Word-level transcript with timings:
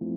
Hola, 0.00 0.10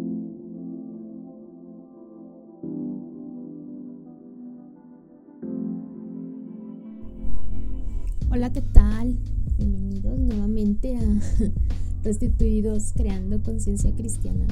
¿qué 8.53 8.61
tal? 8.61 9.17
Bienvenidos 9.57 10.19
nuevamente 10.19 10.97
a 10.97 11.01
Restituidos 12.03 12.93
Creando 12.95 13.41
Conciencia 13.41 13.91
Cristiana. 13.95 14.45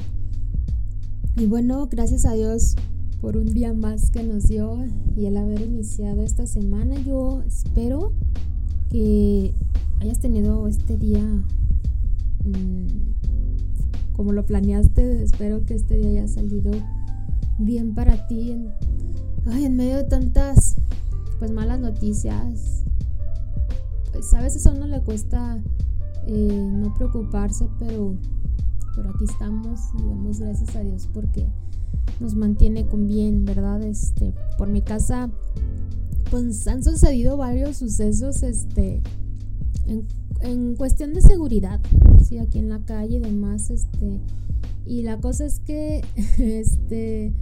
Y 1.36 1.46
bueno, 1.46 1.88
gracias 1.90 2.26
a 2.26 2.34
Dios 2.34 2.74
por 3.20 3.36
un 3.36 3.46
día 3.46 3.72
más 3.72 4.10
que 4.10 4.22
nos 4.22 4.48
dio 4.48 4.84
y 5.16 5.26
el 5.26 5.36
haber 5.36 5.60
iniciado 5.60 6.22
esta 6.22 6.46
semana. 6.46 7.00
Yo 7.02 7.42
espero 7.46 8.12
que 8.90 9.54
hayas 10.00 10.18
tenido 10.18 10.66
este 10.66 10.96
día 10.96 11.22
mm, 12.44 13.09
como 14.12 14.32
lo 14.32 14.44
planeaste. 14.44 15.22
Espero 15.22 15.64
que 15.64 15.74
este 15.74 15.96
día 15.96 16.22
haya 16.22 16.28
salido 16.28 16.72
bien 17.58 17.94
para 17.94 18.26
ti 18.26 18.52
en, 18.52 18.72
en 19.52 19.76
medio 19.76 19.96
de 19.96 20.04
tantas 20.04 20.76
pues 21.38 21.50
malas 21.50 21.80
noticias. 21.80 22.84
Pues 24.12 24.32
a 24.34 24.40
veces 24.40 24.66
a 24.66 24.72
uno 24.72 24.86
le 24.86 25.00
cuesta 25.00 25.58
eh, 26.26 26.68
no 26.70 26.92
preocuparse, 26.94 27.68
pero, 27.78 28.14
pero 28.94 29.10
aquí 29.10 29.24
estamos 29.24 29.80
y 29.98 30.02
damos 30.02 30.40
gracias 30.40 30.76
a 30.76 30.80
Dios 30.80 31.08
porque 31.12 31.46
nos 32.20 32.34
mantiene 32.34 32.86
con 32.86 33.06
bien, 33.06 33.44
¿verdad? 33.44 33.82
Este, 33.82 34.34
por 34.58 34.68
mi 34.68 34.82
casa, 34.82 35.30
pues 36.30 36.66
han 36.68 36.84
sucedido 36.84 37.36
varios 37.36 37.78
sucesos, 37.78 38.42
este, 38.42 39.02
en, 39.86 40.76
cuestión 40.76 41.12
de 41.12 41.20
seguridad, 41.20 41.80
sí, 42.22 42.38
aquí 42.38 42.58
en 42.58 42.68
la 42.70 42.80
calle 42.80 43.16
y 43.16 43.20
demás, 43.20 43.70
este, 43.70 44.20
y 44.86 45.02
la 45.02 45.18
cosa 45.18 45.44
es 45.44 45.60
que, 45.60 46.02
este, 46.38 47.34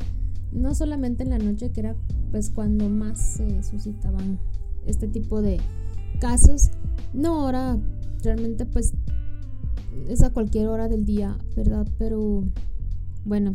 no 0.53 0.75
solamente 0.75 1.22
en 1.22 1.30
la 1.30 1.39
noche, 1.39 1.70
que 1.70 1.80
era 1.80 1.97
pues 2.30 2.50
cuando 2.50 2.89
más 2.89 3.19
se 3.19 3.62
suscitaban 3.62 4.39
este 4.86 5.08
tipo 5.08 5.42
de 5.42 5.58
casos, 6.20 6.70
no, 7.12 7.42
ahora 7.42 7.78
realmente 8.22 8.67
pues 8.67 8.92
es 10.08 10.23
a 10.23 10.30
cualquier 10.30 10.69
hora 10.69 10.89
del 10.89 11.05
día, 11.05 11.36
¿verdad? 11.56 11.86
Pero 11.98 12.45
bueno, 13.25 13.55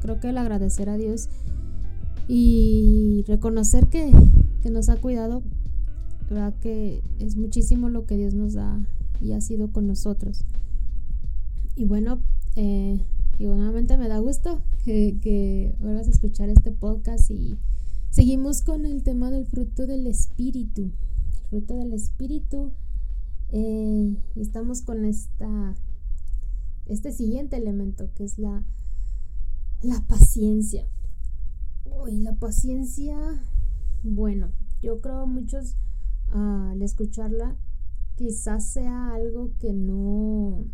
creo 0.00 0.20
que 0.20 0.30
el 0.30 0.38
agradecer 0.38 0.88
a 0.88 0.96
Dios 0.96 1.28
y 2.28 3.24
reconocer 3.26 3.88
que, 3.88 4.12
nos 4.70 4.88
ha 4.88 4.96
cuidado, 4.96 5.42
¿verdad? 6.30 6.54
Que 6.60 7.02
es 7.18 7.36
muchísimo 7.36 7.90
lo 7.90 8.06
que 8.06 8.16
Dios 8.16 8.32
nos 8.32 8.54
da 8.54 8.82
y 9.20 9.32
ha 9.32 9.40
sido 9.42 9.70
con 9.72 9.86
nosotros. 9.86 10.44
Y 11.76 11.84
bueno, 11.84 12.22
eh, 12.56 13.00
nuevamente 13.38 13.98
me 13.98 14.08
da 14.08 14.18
gusto 14.18 14.62
que, 14.84 15.18
que 15.20 15.74
vuelvas 15.80 16.06
a 16.06 16.10
escuchar 16.10 16.48
este 16.48 16.72
podcast 16.72 17.30
y 17.30 17.58
seguimos 18.10 18.62
con 18.62 18.86
el 18.86 19.02
tema 19.02 19.30
del 19.30 19.44
fruto 19.44 19.86
del 19.86 20.06
Espíritu. 20.06 20.90
El 21.42 21.48
fruto 21.50 21.76
del 21.76 21.92
Espíritu. 21.92 22.72
Eh, 23.52 24.16
y 24.36 24.40
estamos 24.40 24.80
con 24.80 25.04
esta, 25.04 25.74
este 26.86 27.12
siguiente 27.12 27.56
elemento 27.56 28.08
que 28.14 28.24
es 28.24 28.38
la 28.38 28.64
la 29.82 30.00
paciencia. 30.02 30.86
Uy, 31.84 32.20
la 32.20 32.34
paciencia. 32.34 33.16
Bueno, 34.02 34.52
yo 34.82 35.00
creo 35.00 35.26
muchos 35.26 35.76
ah, 36.32 36.70
al 36.72 36.82
escucharla 36.82 37.56
quizás 38.16 38.64
sea 38.64 39.14
algo 39.14 39.52
que 39.58 39.72
no 39.72 40.64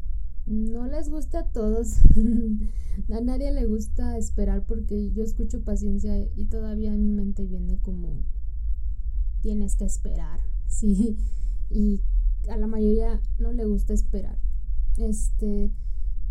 no 0.47 0.87
les 0.87 1.09
gusta 1.09 1.41
a 1.41 1.53
todos. 1.53 1.99
a 3.13 3.21
nadie 3.21 3.51
le 3.53 3.67
gusta 3.67 4.17
esperar 4.17 4.65
porque 4.65 5.11
yo 5.13 5.23
escucho 5.25 5.65
paciencia 5.65 6.17
y 6.37 6.45
todavía 6.45 6.95
en 6.95 7.03
mi 7.03 7.11
mente 7.11 7.45
viene 7.45 7.79
como 7.79 8.23
tienes 9.43 9.77
que 9.77 9.85
esperar, 9.85 10.41
sí. 10.69 11.17
Y 11.71 12.01
a 12.49 12.57
la 12.57 12.69
mayoría 12.69 13.21
no 13.39 13.53
le 13.53 13.65
gusta 13.65 13.93
esperar. 13.93 14.39
Este, 14.97 15.73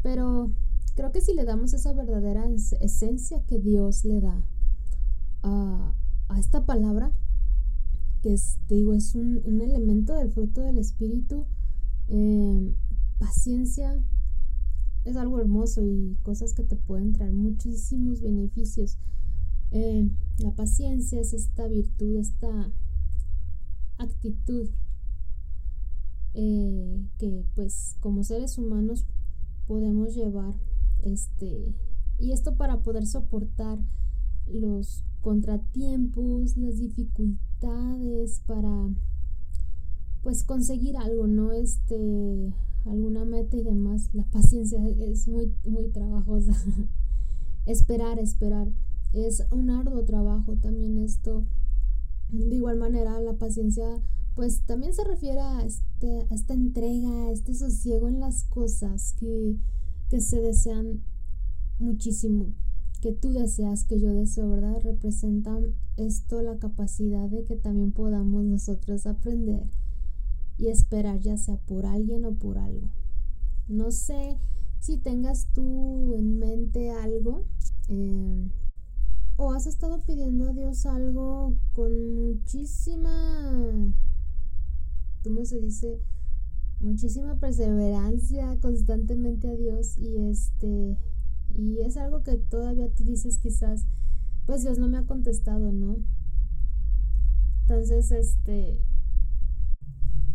pero 0.01 0.51
Creo 0.95 1.11
que 1.11 1.19
si 1.19 1.33
le 1.33 1.43
damos 1.43 1.73
esa 1.73 1.91
verdadera 1.91 2.47
esencia 2.79 3.43
que 3.47 3.59
Dios 3.59 4.05
le 4.05 4.21
da 4.21 4.41
a, 5.43 5.93
esta 6.37 6.65
palabra, 6.65 7.11
que 8.25 8.33
es, 8.33 8.57
digo, 8.67 8.95
es 8.95 9.13
un, 9.13 9.61
elemento 9.61 10.15
del 10.15 10.31
fruto 10.31 10.61
del 10.61 10.79
Espíritu, 10.79 11.45
em, 12.07 12.73
paciencia, 13.19 14.03
es 15.03 15.15
algo 15.15 15.39
hermoso 15.39 15.83
y 15.83 16.17
cosas 16.23 16.55
que 16.55 16.63
te 16.63 16.75
pueden 16.75 17.13
traer 17.13 17.33
muchísimos 17.33 18.21
beneficios. 18.21 18.97
Em, 19.69 20.09
la 20.39 20.55
paciencia 20.55 21.21
es 21.21 21.33
esta 21.33 21.67
virtud, 21.67 22.15
esta 22.15 22.71
actitud 23.99 24.69
eh, 26.33 27.05
que 27.19 27.45
pues 27.53 27.95
como 27.99 28.23
seres 28.23 28.57
humanos 28.57 29.05
podemos 29.67 30.15
llevar 30.15 30.55
este, 31.03 31.75
y 32.17 32.31
esto 32.31 32.55
para 32.55 32.81
poder 32.81 33.05
soportar 33.05 33.77
los 34.47 35.03
contratiempos, 35.21 36.57
las 36.57 36.79
dificultades 36.79 37.44
para 38.45 38.89
pues 40.21 40.43
conseguir 40.43 40.97
algo, 40.97 41.27
¿no? 41.27 41.51
Este, 41.51 42.53
alguna 42.85 43.25
meta 43.25 43.57
y 43.57 43.63
demás. 43.63 44.09
La 44.13 44.23
paciencia 44.23 44.79
es 44.87 45.27
muy, 45.27 45.53
muy 45.65 45.89
trabajosa. 45.89 46.53
esperar, 47.65 48.19
esperar. 48.19 48.67
Es 49.13 49.45
un 49.51 49.69
arduo 49.69 50.03
trabajo 50.03 50.57
también 50.57 50.97
esto. 50.97 51.45
De 52.29 52.55
igual 52.55 52.77
manera, 52.77 53.19
la 53.19 53.33
paciencia 53.33 54.01
pues 54.35 54.65
también 54.65 54.93
se 54.93 55.05
refiere 55.05 55.39
a, 55.39 55.63
este, 55.63 56.27
a 56.29 56.35
esta 56.35 56.53
entrega, 56.53 57.27
a 57.27 57.31
este 57.31 57.53
sosiego 57.53 58.09
en 58.09 58.19
las 58.19 58.43
cosas 58.43 59.13
que 59.13 59.57
que 60.09 60.21
se 60.21 60.39
desean 60.39 61.03
muchísimo, 61.79 62.53
que 63.05 63.11
tú 63.11 63.31
deseas, 63.31 63.83
que 63.83 63.99
yo 63.99 64.15
deseo, 64.15 64.49
¿verdad? 64.49 64.81
Representan 64.81 65.75
esto 65.95 66.41
la 66.41 66.57
capacidad 66.57 67.29
de 67.29 67.43
que 67.43 67.55
también 67.55 67.91
podamos 67.91 68.43
nosotros 68.43 69.05
aprender 69.05 69.69
y 70.57 70.69
esperar 70.69 71.19
ya 71.19 71.37
sea 71.37 71.57
por 71.57 71.85
alguien 71.85 72.25
o 72.25 72.33
por 72.33 72.57
algo. 72.57 72.89
No 73.67 73.91
sé 73.91 74.39
si 74.79 74.97
tengas 74.97 75.53
tú 75.53 76.15
en 76.15 76.39
mente 76.39 76.89
algo 76.89 77.45
eh, 77.89 78.49
o 79.37 79.51
has 79.51 79.67
estado 79.67 79.99
pidiendo 79.99 80.49
a 80.49 80.53
Dios 80.53 80.87
algo 80.87 81.53
con 81.73 82.15
muchísima, 82.15 83.71
¿cómo 85.23 85.45
se 85.45 85.59
dice? 85.59 85.99
muchísima 86.79 87.35
perseverancia 87.39 88.57
constantemente 88.61 89.47
a 89.47 89.55
Dios 89.55 89.97
y 89.97 90.17
este 90.17 90.97
y 91.55 91.81
es 91.81 91.97
algo 91.97 92.23
que 92.23 92.37
todavía 92.37 92.89
tú 92.93 93.03
dices 93.03 93.39
quizás 93.39 93.85
pues 94.45 94.61
Dios 94.61 94.77
no 94.77 94.87
me 94.87 94.97
ha 94.97 95.03
contestado, 95.03 95.71
¿no? 95.71 95.97
Entonces, 97.61 98.11
este 98.11 98.85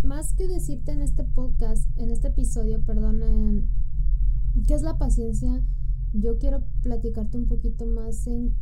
más 0.02 0.32
que 0.32 0.48
decirte 0.48 0.92
en 0.92 1.02
este 1.02 1.24
podcast, 1.24 1.86
en 1.96 2.10
este 2.10 2.28
episodio, 2.28 2.82
perdón, 2.84 3.70
qué 4.66 4.74
es 4.74 4.82
la 4.82 4.98
paciencia, 4.98 5.62
yo 6.12 6.38
quiero 6.38 6.64
platicarte 6.82 7.36
un 7.36 7.46
poquito 7.46 7.86
más 7.86 8.26
en 8.26 8.56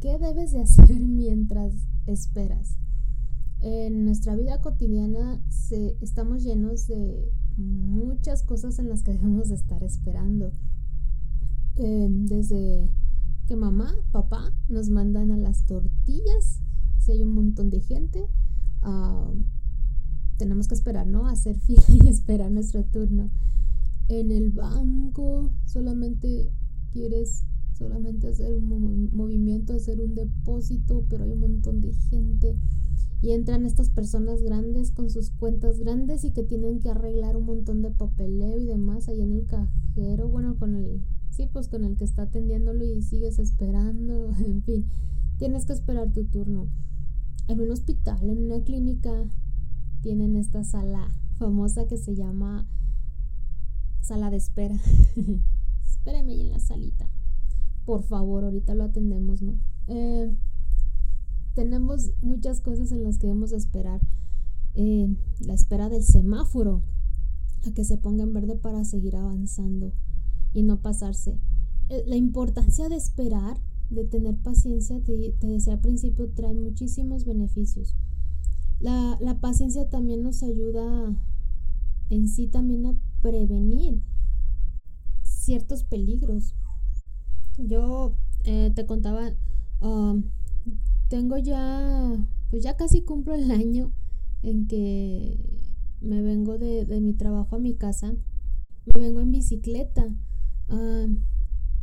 qué 0.00 0.18
debes 0.18 0.52
de 0.52 0.60
hacer 0.60 1.00
mientras 1.00 1.72
esperas. 2.06 2.78
En 3.60 4.04
nuestra 4.04 4.36
vida 4.36 4.60
cotidiana 4.60 5.42
se, 5.48 5.96
estamos 6.00 6.44
llenos 6.44 6.86
de 6.86 7.32
muchas 7.56 8.42
cosas 8.42 8.78
en 8.78 8.90
las 8.90 9.02
que 9.02 9.14
debemos 9.14 9.48
de 9.48 9.54
estar 9.54 9.82
esperando. 9.82 10.52
Em, 11.78 12.24
desde 12.26 12.90
que 13.46 13.54
mamá, 13.54 13.94
papá 14.10 14.52
nos 14.68 14.88
mandan 14.88 15.30
a 15.30 15.36
las 15.36 15.66
tortillas, 15.66 16.60
si 16.98 17.12
hay 17.12 17.22
un 17.22 17.34
montón 17.34 17.68
de 17.70 17.80
gente, 17.80 18.26
ah, 18.82 19.30
tenemos 20.38 20.68
que 20.68 20.74
esperar, 20.74 21.06
¿no? 21.06 21.26
Hacer 21.26 21.58
fila 21.60 21.82
y 21.88 22.08
esperar 22.08 22.50
nuestro 22.50 22.84
turno. 22.84 23.30
En 24.08 24.30
el 24.30 24.50
banco 24.50 25.50
solamente 25.66 26.50
quieres 26.92 27.44
solamente 27.74 28.28
hacer 28.28 28.54
un 28.54 29.10
movimiento, 29.12 29.74
hacer 29.74 30.00
un 30.00 30.14
depósito, 30.14 31.04
pero 31.10 31.24
hay 31.24 31.32
un 31.32 31.40
montón 31.40 31.80
de 31.80 31.92
gente 31.92 32.56
y 33.20 33.32
entran 33.32 33.66
estas 33.66 33.90
personas 33.90 34.42
grandes 34.42 34.92
con 34.92 35.10
sus 35.10 35.30
cuentas 35.30 35.78
grandes 35.78 36.24
y 36.24 36.30
que 36.30 36.42
tienen 36.42 36.78
que 36.80 36.88
arreglar 36.88 37.36
un 37.36 37.44
montón 37.44 37.82
de 37.82 37.90
papeleo 37.90 38.58
y 38.58 38.64
demás 38.64 39.08
ahí 39.08 39.20
en 39.20 39.32
el 39.32 39.46
cajero, 39.46 40.28
bueno, 40.28 40.56
con 40.58 40.74
el, 40.74 41.02
sí, 41.36 41.46
pues 41.52 41.68
con 41.68 41.84
el 41.84 41.96
que 41.96 42.04
está 42.04 42.22
atendiéndolo 42.22 42.84
y 42.84 43.02
sigues 43.02 43.38
esperando, 43.38 44.30
en 44.46 44.62
fin, 44.62 44.86
tienes 45.38 45.66
que 45.66 45.74
esperar 45.74 46.10
tu 46.12 46.24
turno. 46.24 46.68
En 47.48 47.60
un 47.60 47.70
hospital, 47.70 48.28
en 48.28 48.44
una 48.46 48.64
clínica, 48.64 49.12
tienen 50.00 50.34
esta 50.34 50.64
sala 50.64 51.08
famosa 51.38 51.86
que 51.86 51.98
se 51.98 52.14
llama 52.14 52.66
sala 54.00 54.30
de 54.30 54.38
espera. 54.38 54.76
espéreme 55.84 56.32
ahí 56.32 56.40
en 56.40 56.50
la 56.50 56.58
salita. 56.58 57.08
Por 57.84 58.02
favor, 58.02 58.44
ahorita 58.44 58.74
lo 58.74 58.84
atendemos, 58.84 59.42
¿no? 59.42 59.58
Eh, 59.86 60.34
tenemos 61.54 62.10
muchas 62.22 62.60
cosas 62.60 62.90
en 62.90 63.04
las 63.04 63.18
que 63.18 63.28
debemos 63.28 63.52
esperar. 63.52 64.00
Eh, 64.74 65.14
la 65.40 65.54
espera 65.54 65.88
del 65.88 66.02
semáforo 66.02 66.82
a 67.64 67.72
que 67.72 67.84
se 67.84 67.96
ponga 67.96 68.24
en 68.24 68.32
verde 68.32 68.56
para 68.56 68.84
seguir 68.84 69.16
avanzando 69.16 69.92
y 70.56 70.62
no 70.62 70.80
pasarse. 70.80 71.38
Eh, 71.90 72.02
la 72.06 72.16
importancia 72.16 72.88
de 72.88 72.96
esperar, 72.96 73.60
de 73.90 74.04
tener 74.04 74.36
paciencia, 74.36 74.98
te, 75.04 75.34
decía 75.38 75.74
al 75.74 75.80
principio, 75.80 76.30
trae 76.30 76.54
muchísimos 76.54 77.26
beneficios. 77.26 77.94
La, 78.80 79.18
la, 79.20 79.38
paciencia 79.38 79.90
también 79.90 80.22
nos 80.22 80.42
ayuda 80.42 81.14
en 82.08 82.28
sí 82.28 82.46
también 82.46 82.86
a 82.86 82.94
prevenir 83.20 84.00
ciertos 85.22 85.84
peligros. 85.84 86.54
Yo 87.58 88.14
eh, 88.44 88.72
te 88.74 88.86
contaba, 88.86 89.34
um, 89.82 90.22
tengo 91.08 91.36
ya, 91.36 92.16
pues 92.48 92.62
ya 92.62 92.78
casi 92.78 93.02
cumplo 93.02 93.34
el 93.34 93.50
año 93.50 93.92
en 94.42 94.66
que 94.68 95.38
me 96.00 96.22
vengo 96.22 96.56
de, 96.56 96.86
mi 97.02 97.12
trabajo 97.12 97.56
a 97.56 97.58
mi 97.58 97.74
casa. 97.74 98.14
Me 98.86 99.00
vengo 99.00 99.20
en 99.20 99.32
bicicleta. 99.32 100.08
Um, 100.68 101.18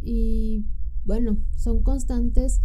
y 0.01 0.65
bueno, 1.05 1.37
son 1.55 1.83
constantes 1.83 2.61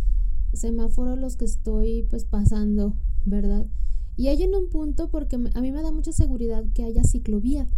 semáforos 0.53 1.19
los 1.19 1.37
que 1.37 1.45
estoy 1.45 2.05
pues 2.11 2.25
pasando, 2.25 2.97
¿verdad? 3.25 3.67
Y 4.17 4.29
hay 4.29 4.43
en 4.43 4.55
un 4.55 4.69
punto 4.69 5.11
porque 5.11 5.37
a 5.37 5.61
mí 5.61 5.73
me 5.73 5.83
da 5.83 5.93
mucha 5.93 6.13
seguridad 6.13 6.65
que 6.75 6.85
haya 6.85 7.05
ciclovía, 7.05 7.69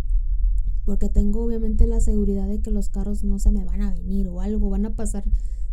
porque 0.87 1.09
tengo 1.09 1.45
obviamente 1.45 1.87
la 1.87 2.01
seguridad 2.01 2.49
de 2.49 2.61
que 2.61 2.71
los 2.71 2.89
carros 2.89 3.25
no 3.25 3.39
se 3.39 3.53
me 3.53 3.65
van 3.65 3.83
a 3.83 3.93
venir 3.93 4.29
o 4.29 4.41
algo, 4.41 4.71
van 4.71 4.87
a 4.87 4.97
pasar 4.97 5.25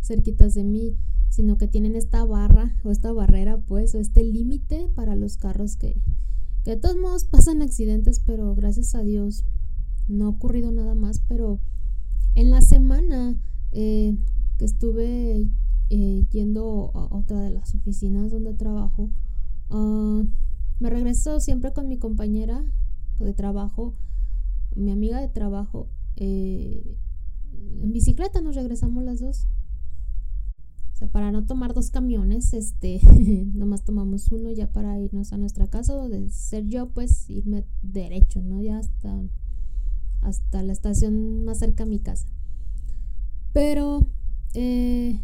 cerquitas 0.01 0.53
de 0.53 0.63
mí, 0.63 0.97
sino 1.29 1.57
que 1.57 1.67
tienen 1.67 1.95
esta 1.95 2.25
barra 2.25 2.75
o 2.83 2.91
esta 2.91 3.11
barrera, 3.13 3.57
pues, 3.59 3.95
o 3.95 3.99
este 3.99 4.23
límite 4.23 4.89
para 4.95 5.15
los 5.15 5.37
carros 5.37 5.77
que, 5.77 6.01
que 6.63 6.71
de 6.71 6.77
todos 6.77 6.97
modos 6.97 7.23
pasan 7.23 7.61
accidentes, 7.61 8.19
pero 8.19 8.53
gracias 8.55 8.95
a 8.95 9.03
Dios 9.03 9.45
no 10.07 10.25
ha 10.25 10.29
ocurrido 10.29 10.71
nada 10.71 10.95
más, 10.95 11.21
pero 11.27 11.59
en 12.37 12.51
la 12.51 12.61
semana 12.61 13.35
eh, 13.71 14.15
que 14.59 14.65
estuve 14.65 15.49
eh, 15.89 16.27
yendo 16.29 16.91
a 16.93 17.15
otra 17.15 17.41
de 17.41 17.49
las 17.49 17.73
oficinas 17.73 18.29
donde 18.29 18.53
trabajo, 18.53 19.09
uh, 19.71 20.23
me 20.79 20.89
regreso 20.91 21.39
siempre 21.39 21.73
con 21.73 21.89
mi 21.89 21.97
compañera 21.97 22.63
de 23.17 23.33
trabajo, 23.33 23.95
mi 24.75 24.91
amiga 24.91 25.19
de 25.19 25.29
trabajo. 25.29 25.89
Eh, 26.15 26.95
en 27.81 27.91
bicicleta 27.91 28.39
nos 28.39 28.55
regresamos 28.55 29.03
las 29.03 29.19
dos. 29.19 29.47
O 30.93 30.95
sea, 30.95 31.11
para 31.11 31.31
no 31.31 31.47
tomar 31.47 31.73
dos 31.73 31.89
camiones, 31.89 32.53
este, 32.53 33.01
nomás 33.55 33.83
tomamos 33.83 34.31
uno 34.31 34.51
ya 34.51 34.71
para 34.71 34.99
irnos 34.99 35.33
a 35.33 35.37
nuestra 35.37 35.65
casa 35.65 35.95
o 35.95 36.07
de 36.07 36.29
ser 36.29 36.65
yo, 36.67 36.89
pues 36.89 37.27
irme 37.31 37.65
derecho, 37.81 38.43
¿no? 38.43 38.61
Ya 38.61 38.77
hasta, 38.77 39.23
hasta 40.27 40.61
la 40.61 40.73
estación 40.73 41.45
más 41.45 41.59
cerca 41.59 41.83
a 41.83 41.87
mi 41.87 41.99
casa. 41.99 42.27
Pero, 43.53 44.07
eh, 44.53 45.19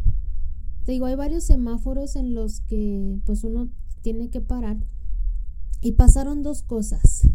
te 0.83 0.91
digo, 0.91 1.05
hay 1.05 1.15
varios 1.15 1.44
semáforos 1.44 2.15
en 2.15 2.33
los 2.33 2.61
que 2.61 3.19
pues 3.25 3.44
uno 3.44 3.69
tiene 4.01 4.29
que 4.29 4.41
parar 4.41 4.77
y 5.81 5.94
pasaron 5.94 6.44
dos 6.44 6.63
cosas. 6.63 7.27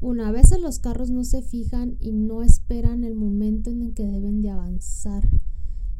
Una, 0.00 0.32
vez 0.32 0.50
los 0.58 0.78
carros 0.78 1.10
no 1.10 1.24
se 1.24 1.42
fijan 1.42 1.96
y 2.00 2.12
no 2.12 2.42
esperan 2.42 3.04
el 3.04 3.14
momento 3.14 3.70
en 3.70 3.82
el 3.82 3.94
que 3.94 4.06
deben 4.06 4.42
de 4.42 4.50
avanzar. 4.50 5.28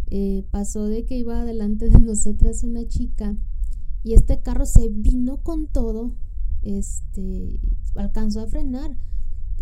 Eh, 0.08 0.44
pasó 0.50 0.88
de 0.88 1.06
que 1.06 1.16
iba 1.16 1.44
delante 1.44 1.88
de 1.88 2.00
nosotras 2.04 2.64
una 2.64 2.86
chica 2.86 3.36
y 4.02 4.14
este 4.14 4.42
carro 4.42 4.66
se 4.66 4.88
vino 4.88 5.38
con 5.38 5.68
todo, 5.68 6.12
este, 6.62 7.60
alcanzó 7.94 8.40
a 8.40 8.46
frenar, 8.48 8.96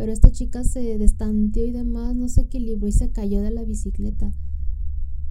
pero 0.00 0.12
esta 0.12 0.32
chica 0.32 0.64
se 0.64 0.96
destanteó 0.96 1.66
y 1.66 1.72
demás, 1.72 2.16
no 2.16 2.26
se 2.30 2.40
equilibró 2.40 2.88
y 2.88 2.92
se 2.92 3.10
cayó 3.10 3.42
de 3.42 3.50
la 3.50 3.64
bicicleta. 3.64 4.32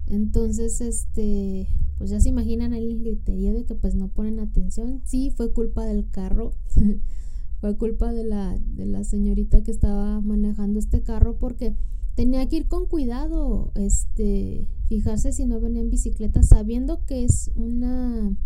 Entonces, 0.06 0.80
este, 0.80 1.66
pues 1.98 2.10
ya 2.10 2.20
se 2.20 2.28
imaginan 2.28 2.72
el 2.72 3.00
griterío 3.00 3.52
de 3.52 3.64
que 3.64 3.74
pues 3.74 3.96
no 3.96 4.06
ponen 4.06 4.38
atención. 4.38 5.02
Sí, 5.04 5.32
fue 5.36 5.52
culpa 5.52 5.84
del 5.86 6.08
carro. 6.08 6.52
fue 7.60 7.76
culpa 7.78 8.12
de 8.12 8.22
la, 8.22 8.56
de 8.60 8.86
la 8.86 9.02
señorita 9.02 9.64
que 9.64 9.72
estaba 9.72 10.20
manejando 10.20 10.78
este 10.78 11.02
carro 11.02 11.36
porque 11.36 11.74
tenía 12.14 12.48
que 12.48 12.58
ir 12.58 12.68
con 12.68 12.86
cuidado, 12.86 13.72
este, 13.74 14.68
fijarse 14.86 15.32
si 15.32 15.46
no 15.46 15.58
venía 15.58 15.82
en 15.82 15.90
bicicleta, 15.90 16.44
sabiendo 16.44 17.04
que 17.06 17.24
es 17.24 17.50
una, 17.56 18.36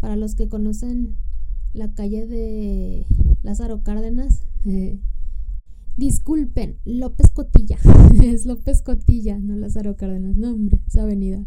para 0.00 0.16
los 0.16 0.34
que 0.34 0.48
conocen 0.48 1.16
la 1.74 1.92
calle 1.92 2.26
de 2.26 3.04
Lázaro 3.42 3.82
Cárdenas, 3.82 4.46
disculpen, 6.00 6.78
López 6.86 7.30
Cotilla, 7.30 7.78
es 8.24 8.46
López 8.46 8.80
Cotilla, 8.82 9.38
no 9.38 9.54
Lázaro 9.54 9.96
Cárdenas, 9.96 10.34
no 10.34 10.50
hombre, 10.50 10.80
esa 10.88 11.02
avenida 11.02 11.44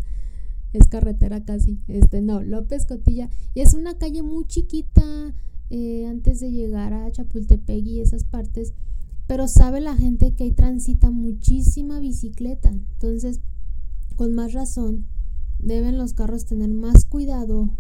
es 0.74 0.88
carretera 0.88 1.44
casi, 1.44 1.80
este 1.88 2.22
no, 2.22 2.42
López 2.42 2.86
Cotilla, 2.86 3.30
y 3.56 3.62
es 3.62 3.74
una 3.74 3.98
calle 3.98 4.22
muy 4.22 4.46
chiquita 4.46 5.04
eh, 5.72 6.06
antes 6.06 6.40
de 6.40 6.52
llegar 6.52 6.94
a 6.94 7.12
Chapultepec 7.12 7.84
y 7.84 8.00
esas 8.00 8.26
partes, 8.26 8.74
pero 9.26 9.48
sabe 9.48 9.82
la 9.82 9.96
gente 9.96 10.34
que 10.36 10.44
ahí 10.44 10.52
transita 10.52 11.10
muchísima 11.10 12.00
bicicleta, 12.00 12.70
entonces 12.70 13.42
con 14.16 14.34
más 14.34 14.54
razón 14.54 15.08
deben 15.58 15.98
los 15.98 16.14
carros 16.14 16.46
tener 16.46 16.70
más 16.70 17.06
cuidado 17.06 17.76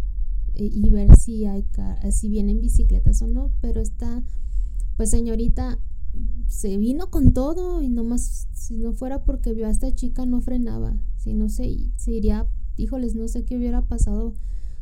eh, 0.55 0.69
y 0.73 0.89
ver 0.89 1.15
si 1.17 1.45
hay 1.45 1.65
si 2.11 2.29
vienen 2.29 2.61
bicicletas 2.61 3.21
o 3.21 3.27
no, 3.27 3.51
pero 3.61 3.79
esta 3.79 4.23
pues 4.97 5.11
señorita 5.11 5.79
se 6.47 6.77
vino 6.77 7.09
con 7.09 7.33
todo 7.33 7.81
y 7.81 7.89
nomás 7.89 8.47
si 8.53 8.77
no 8.77 8.93
fuera 8.93 9.23
porque 9.25 9.53
vio 9.53 9.67
a 9.67 9.71
esta 9.71 9.93
chica 9.93 10.25
no 10.25 10.41
frenaba, 10.41 10.95
si 11.17 11.33
no 11.33 11.49
se, 11.49 11.65
iría 12.07 12.47
híjoles, 12.77 13.15
no 13.15 13.27
sé 13.27 13.43
qué 13.43 13.57
hubiera 13.57 13.81
pasado. 13.87 14.33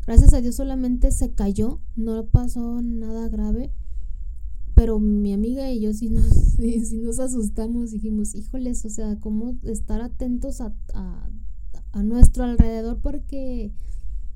Gracias 0.06 0.34
a 0.34 0.42
Dios 0.42 0.56
solamente 0.56 1.12
se 1.12 1.32
cayó, 1.32 1.80
no 1.96 2.26
pasó 2.26 2.82
nada 2.82 3.28
grave. 3.30 3.72
Pero 4.74 5.00
mi 5.00 5.34
amiga 5.34 5.72
y 5.72 5.82
yo 5.82 5.94
sí 5.94 6.10
nos, 6.10 6.26
sí, 6.58 7.00
nos 7.02 7.20
asustamos, 7.20 7.92
dijimos, 7.92 8.34
híjoles, 8.36 8.84
o 8.86 8.90
sea, 8.90 9.20
cómo 9.20 9.58
estar 9.64 10.02
atentos 10.02 10.62
a, 10.62 10.74
a 10.94 12.04
nuestro 12.04 12.44
alrededor 12.44 13.00
porque 13.00 13.72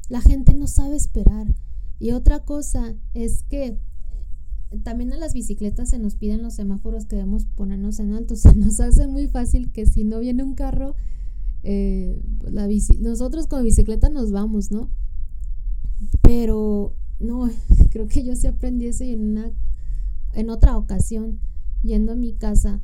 la 0.10 0.22
gente 0.22 0.54
no 0.54 0.68
sabe 0.68 0.96
esperar. 0.96 1.48
Y 2.00 2.12
otra 2.12 2.44
cosa 2.44 2.96
es 3.14 3.44
que 3.44 3.80
también 4.84 5.14
a 5.14 5.18
las 5.18 5.34
bicicletas 5.34 5.90
se 5.90 6.00
nos 6.00 6.16
piden 6.16 6.42
los 6.42 6.56
semáforos 6.56 7.06
que 7.06 7.16
debemos 7.16 7.46
ponernos 7.46 8.00
en 8.00 8.14
alto. 8.14 8.36
Se 8.36 8.56
nos 8.56 8.80
hace 8.80 9.08
muy 9.08 9.28
fácil 9.28 9.72
que 9.72 9.86
si 9.86 10.04
no 10.04 10.20
viene 10.20 10.44
un 10.44 10.56
carro, 10.56 10.96
eh, 11.64 12.22
la 12.44 12.68
nosotros 13.00 13.48
con 13.48 13.64
bicicleta 13.64 14.10
nos 14.10 14.32
vamos, 14.32 14.72
¿no? 14.72 14.90
Pero 16.22 16.94
no, 17.20 17.50
creo 17.92 18.08
que 18.08 18.24
yo 18.24 18.36
sí 18.36 18.48
aprendí 18.48 18.88
eso 18.88 19.04
en 19.04 19.22
una 19.22 19.52
en 20.34 20.50
otra 20.50 20.78
ocasión, 20.78 21.40
yendo 21.82 22.12
a 22.12 22.16
mi 22.16 22.34
casa, 22.34 22.82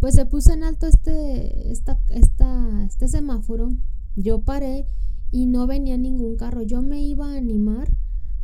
pues 0.00 0.14
se 0.14 0.24
puso 0.24 0.52
en 0.52 0.64
alto 0.64 0.86
este, 0.86 1.70
esta, 1.70 2.00
esta, 2.08 2.84
este 2.84 3.08
semáforo. 3.08 3.68
Yo 4.16 4.40
paré 4.40 4.86
y 5.30 5.46
no 5.46 5.66
venía 5.66 5.98
ningún 5.98 6.36
carro. 6.36 6.62
Yo 6.62 6.82
me 6.82 7.02
iba 7.02 7.30
a 7.30 7.36
animar 7.36 7.88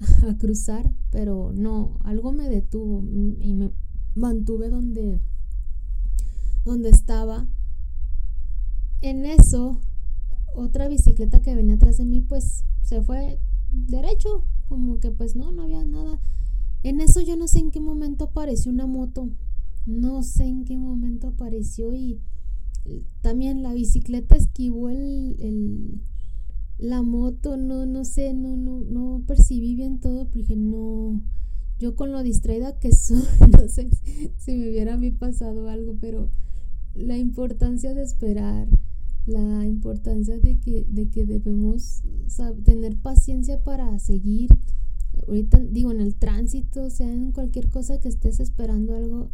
a 0.28 0.36
cruzar, 0.38 0.92
pero 1.10 1.52
no, 1.54 1.98
algo 2.04 2.32
me 2.32 2.48
detuvo 2.48 3.02
y 3.40 3.54
me 3.54 3.70
mantuve 4.14 4.68
donde, 4.68 5.20
donde 6.64 6.90
estaba 6.90 7.48
en 9.00 9.26
eso, 9.26 9.80
otra 10.54 10.88
bicicleta 10.88 11.42
que 11.42 11.54
venía 11.54 11.74
atrás 11.74 11.98
de 11.98 12.04
mí, 12.04 12.20
pues 12.22 12.64
se 12.82 13.02
fue 13.02 13.38
derecho, 13.70 14.44
como 14.68 14.98
que 14.98 15.10
pues 15.10 15.36
no, 15.36 15.52
no 15.52 15.62
había 15.62 15.84
nada. 15.84 16.18
En 16.82 17.00
eso 17.00 17.20
yo 17.20 17.36
no 17.36 17.48
sé 17.48 17.58
en 17.58 17.70
qué 17.70 17.80
momento 17.80 18.24
apareció 18.24 18.72
una 18.72 18.86
moto, 18.86 19.28
no 19.86 20.22
sé 20.22 20.44
en 20.44 20.64
qué 20.64 20.78
momento 20.78 21.28
apareció 21.28 21.92
y 21.94 22.20
también 23.20 23.62
la 23.62 23.72
bicicleta 23.72 24.36
esquivó 24.36 24.88
el, 24.88 25.36
el 25.38 26.02
la 26.78 27.02
moto, 27.02 27.56
no, 27.56 27.86
no 27.86 28.04
sé, 28.04 28.34
no, 28.34 28.56
no, 28.56 28.80
no 28.80 29.22
percibí 29.26 29.74
bien 29.74 30.00
todo, 30.00 30.28
porque 30.28 30.56
no, 30.56 31.20
yo 31.78 31.96
con 31.96 32.12
lo 32.12 32.22
distraída 32.22 32.78
que 32.78 32.92
soy, 32.92 33.22
no 33.52 33.68
sé 33.68 33.90
si 34.36 34.56
me 34.56 34.70
hubiera 34.70 34.94
a 34.94 34.98
mí 34.98 35.10
pasado 35.10 35.68
algo, 35.68 35.96
pero 36.00 36.28
la 36.94 37.18
importancia 37.18 37.94
de 37.94 38.02
esperar, 38.02 38.68
la 39.26 39.64
importancia 39.64 40.38
de 40.38 40.58
que, 40.58 40.86
de 40.88 41.08
que 41.08 41.26
debemos 41.26 42.02
tener 42.64 42.96
paciencia 42.96 43.62
para 43.62 43.98
seguir. 43.98 44.50
Ahorita 45.26 45.58
digo, 45.58 45.92
en 45.92 46.00
el 46.00 46.14
tránsito, 46.16 46.84
o 46.84 46.90
sea, 46.90 47.10
en 47.12 47.32
cualquier 47.32 47.70
cosa 47.70 47.98
que 47.98 48.08
estés 48.08 48.40
esperando 48.40 48.94
algo, 48.94 49.30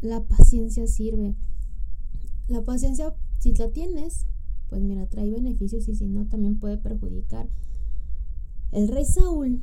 la 0.00 0.22
paciencia 0.22 0.86
sirve. 0.86 1.34
la 2.48 2.62
paciencia, 2.62 3.14
si 3.38 3.54
la 3.54 3.70
tienes, 3.70 4.26
pues 4.74 4.82
mira, 4.82 5.06
trae 5.06 5.30
beneficios 5.30 5.86
y 5.86 5.94
si 5.94 6.08
no, 6.08 6.26
también 6.26 6.58
puede 6.58 6.78
perjudicar. 6.78 7.46
El 8.72 8.88
rey 8.88 9.04
Saúl 9.04 9.60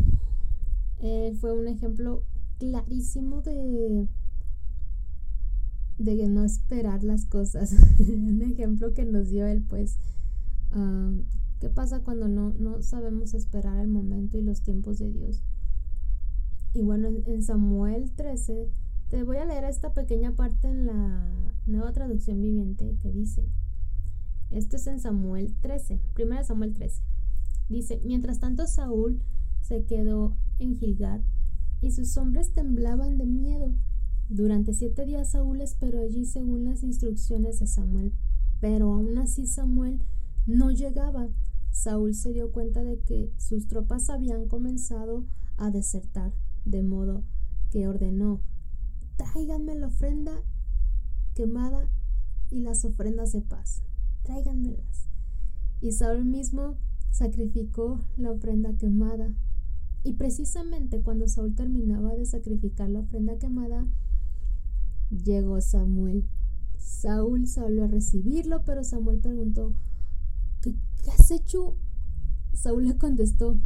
eh, 0.99 1.33
fue 1.37 1.51
un 1.51 1.67
ejemplo 1.67 2.23
clarísimo 2.59 3.41
de 3.41 4.07
de 5.97 6.29
no 6.29 6.45
esperar 6.45 7.03
las 7.03 7.25
cosas. 7.25 7.75
un 7.99 8.41
ejemplo 8.41 8.93
que 8.93 9.03
nos 9.03 9.27
dio 9.27 9.45
él, 9.45 9.65
pues, 9.67 9.97
ah, 10.71 11.11
¿qué 11.59 11.67
pasa 11.67 11.99
cuando 12.05 12.29
no, 12.29 12.53
no 12.53 12.81
sabemos 12.81 13.33
esperar 13.33 13.79
el 13.79 13.89
momento 13.89 14.37
y 14.37 14.43
los 14.43 14.61
tiempos 14.61 14.97
de 14.99 15.11
Dios? 15.11 15.43
Y 16.73 16.83
bueno, 16.83 17.09
en 17.25 17.43
Samuel 17.43 18.11
13, 18.11 18.69
te 19.09 19.23
voy 19.23 19.35
a 19.35 19.45
leer 19.45 19.65
esta 19.65 19.93
pequeña 19.93 20.37
parte 20.37 20.69
en 20.69 20.85
la 20.85 21.29
nueva 21.67 21.91
traducción 21.91 22.39
viviente 22.39 22.95
que 23.01 23.11
dice, 23.11 23.45
esto 24.51 24.75
es 24.75 24.87
en 24.87 24.99
Samuel 24.99 25.55
13, 25.61 26.01
primera 26.13 26.43
Samuel 26.43 26.73
13. 26.73 27.01
Dice, 27.69 28.01
mientras 28.03 28.39
tanto 28.39 28.67
Saúl 28.67 29.21
se 29.61 29.85
quedó 29.85 30.35
en 30.59 30.75
Gilgad 30.75 31.21
y 31.79 31.91
sus 31.91 32.17
hombres 32.17 32.51
temblaban 32.53 33.17
de 33.17 33.25
miedo. 33.25 33.73
Durante 34.27 34.73
siete 34.73 35.05
días 35.05 35.31
Saúl 35.31 35.61
esperó 35.61 36.01
allí 36.01 36.25
según 36.25 36.65
las 36.65 36.83
instrucciones 36.83 37.59
de 37.59 37.67
Samuel, 37.67 38.13
pero 38.59 38.93
aún 38.93 39.17
así 39.17 39.47
Samuel 39.47 40.03
no 40.45 40.71
llegaba. 40.71 41.29
Saúl 41.71 42.13
se 42.13 42.33
dio 42.33 42.51
cuenta 42.51 42.83
de 42.83 42.99
que 42.99 43.31
sus 43.37 43.67
tropas 43.67 44.09
habían 44.09 44.49
comenzado 44.49 45.25
a 45.55 45.71
desertar, 45.71 46.33
de 46.65 46.83
modo 46.83 47.23
que 47.69 47.87
ordenó, 47.87 48.41
tráiganme 49.15 49.75
la 49.75 49.87
ofrenda 49.87 50.43
quemada 51.35 51.89
y 52.49 52.59
las 52.59 52.83
ofrendas 52.83 53.31
de 53.31 53.41
paz 53.41 53.81
tráiganmelas. 54.23 55.07
Y 55.81 55.93
Saúl 55.93 56.25
mismo 56.25 56.77
sacrificó 57.09 57.99
la 58.17 58.31
ofrenda 58.31 58.73
quemada. 58.77 59.33
Y 60.03 60.13
precisamente 60.13 61.01
cuando 61.01 61.27
Saúl 61.27 61.55
terminaba 61.55 62.15
de 62.15 62.25
sacrificar 62.25 62.89
la 62.89 63.01
ofrenda 63.01 63.37
quemada, 63.37 63.85
llegó 65.09 65.59
Samuel. 65.61 66.25
Saúl 66.77 67.47
salió 67.47 67.83
a 67.83 67.87
recibirlo, 67.87 68.63
pero 68.63 68.83
Samuel 68.83 69.19
preguntó, 69.19 69.73
¿qué, 70.61 70.75
has 71.11 71.31
hecho? 71.31 71.75
Saúl 72.53 72.87
le 72.87 72.97
contestó, 72.97 73.59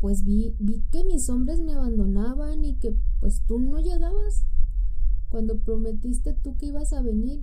pues 0.00 0.24
vi, 0.24 0.54
vi 0.58 0.82
que 0.90 1.04
mis 1.04 1.28
hombres 1.30 1.60
me 1.60 1.74
abandonaban 1.74 2.64
y 2.64 2.74
que 2.74 2.96
pues 3.20 3.42
tú 3.46 3.58
no 3.58 3.80
llegabas. 3.80 4.44
Cuando 5.30 5.58
prometiste 5.58 6.34
tú 6.34 6.56
que 6.58 6.66
ibas 6.66 6.92
a 6.92 7.00
venir 7.00 7.42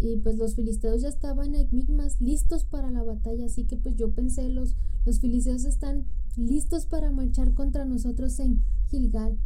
y 0.00 0.16
pues 0.16 0.38
los 0.38 0.54
filisteos 0.54 1.02
ya 1.02 1.08
estaban 1.08 1.54
en 1.54 1.68
Migmas 1.72 2.20
listos 2.20 2.64
para 2.64 2.90
la 2.90 3.02
batalla, 3.02 3.44
así 3.44 3.64
que 3.64 3.76
pues 3.76 3.96
yo 3.96 4.12
pensé, 4.12 4.48
los, 4.48 4.74
los 5.04 5.20
filisteos 5.20 5.64
están 5.64 6.06
listos 6.36 6.86
para 6.86 7.10
marchar 7.10 7.52
contra 7.52 7.84
nosotros 7.84 8.40
en 8.40 8.62
Gilgal. 8.88 9.38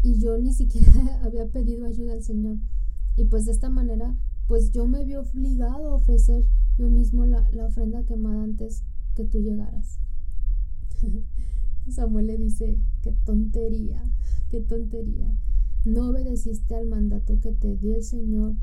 Y 0.00 0.20
yo 0.20 0.38
ni 0.38 0.52
siquiera 0.52 1.20
había 1.24 1.46
pedido 1.48 1.86
ayuda 1.86 2.12
al 2.12 2.22
Señor. 2.22 2.58
Y 3.16 3.24
pues 3.24 3.46
de 3.46 3.52
esta 3.52 3.68
manera, 3.68 4.16
pues 4.46 4.70
yo 4.70 4.86
me 4.86 5.04
vi 5.04 5.16
obligado 5.16 5.88
a 5.88 5.94
ofrecer 5.94 6.44
yo 6.78 6.88
mismo 6.88 7.26
la, 7.26 7.50
la 7.50 7.66
ofrenda 7.66 8.04
quemada 8.04 8.44
antes 8.44 8.84
que 9.16 9.24
tú 9.24 9.40
llegaras. 9.40 9.98
Samuel 11.90 12.28
le 12.28 12.36
dice, 12.36 12.78
qué 13.02 13.12
tontería, 13.24 14.04
qué 14.50 14.60
tontería. 14.60 15.34
No 15.84 16.10
obedeciste 16.10 16.76
al 16.76 16.86
mandato 16.86 17.40
que 17.40 17.52
te 17.52 17.76
dio 17.76 17.96
el 17.96 18.04
Señor 18.04 18.54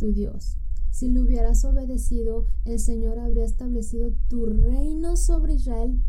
tu 0.00 0.12
Dios. 0.12 0.56
Si 0.90 1.08
le 1.08 1.20
hubieras 1.20 1.64
obedecido, 1.64 2.46
el 2.64 2.80
Señor 2.80 3.18
habría 3.18 3.44
establecido 3.44 4.12
tu 4.28 4.46
reino 4.46 5.16
sobre 5.16 5.54
Israel 5.54 6.00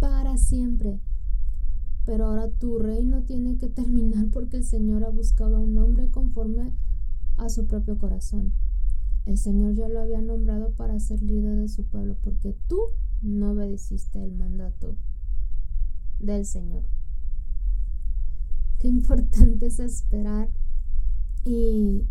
para 0.00 0.38
siempre. 0.38 0.98
Pero 2.06 2.26
ahora 2.26 2.50
tu 2.50 2.78
reino 2.78 3.22
tiene 3.22 3.56
que 3.56 3.68
terminar 3.68 4.30
porque 4.32 4.56
el 4.56 4.64
Señor 4.64 5.04
ha 5.04 5.10
buscado 5.10 5.56
a 5.56 5.60
un 5.60 5.76
hombre 5.76 6.10
conforme 6.10 6.72
a 7.36 7.48
su 7.50 7.66
propio 7.66 7.98
corazón. 7.98 8.52
El 9.26 9.38
Señor 9.38 9.74
ya 9.74 9.88
lo 9.88 10.00
había 10.00 10.20
nombrado 10.20 10.72
para 10.72 10.98
ser 10.98 11.22
líder 11.22 11.56
de 11.56 11.68
su 11.68 11.84
pueblo 11.84 12.16
porque 12.22 12.56
tú 12.66 12.78
no 13.22 13.52
obedeciste 13.52 14.22
el 14.22 14.32
mandato 14.32 14.96
del 16.18 16.44
Señor. 16.46 16.88
Qué 18.78 18.88
importante 18.88 19.66
es 19.66 19.80
esperar 19.80 20.48
y 21.44 22.04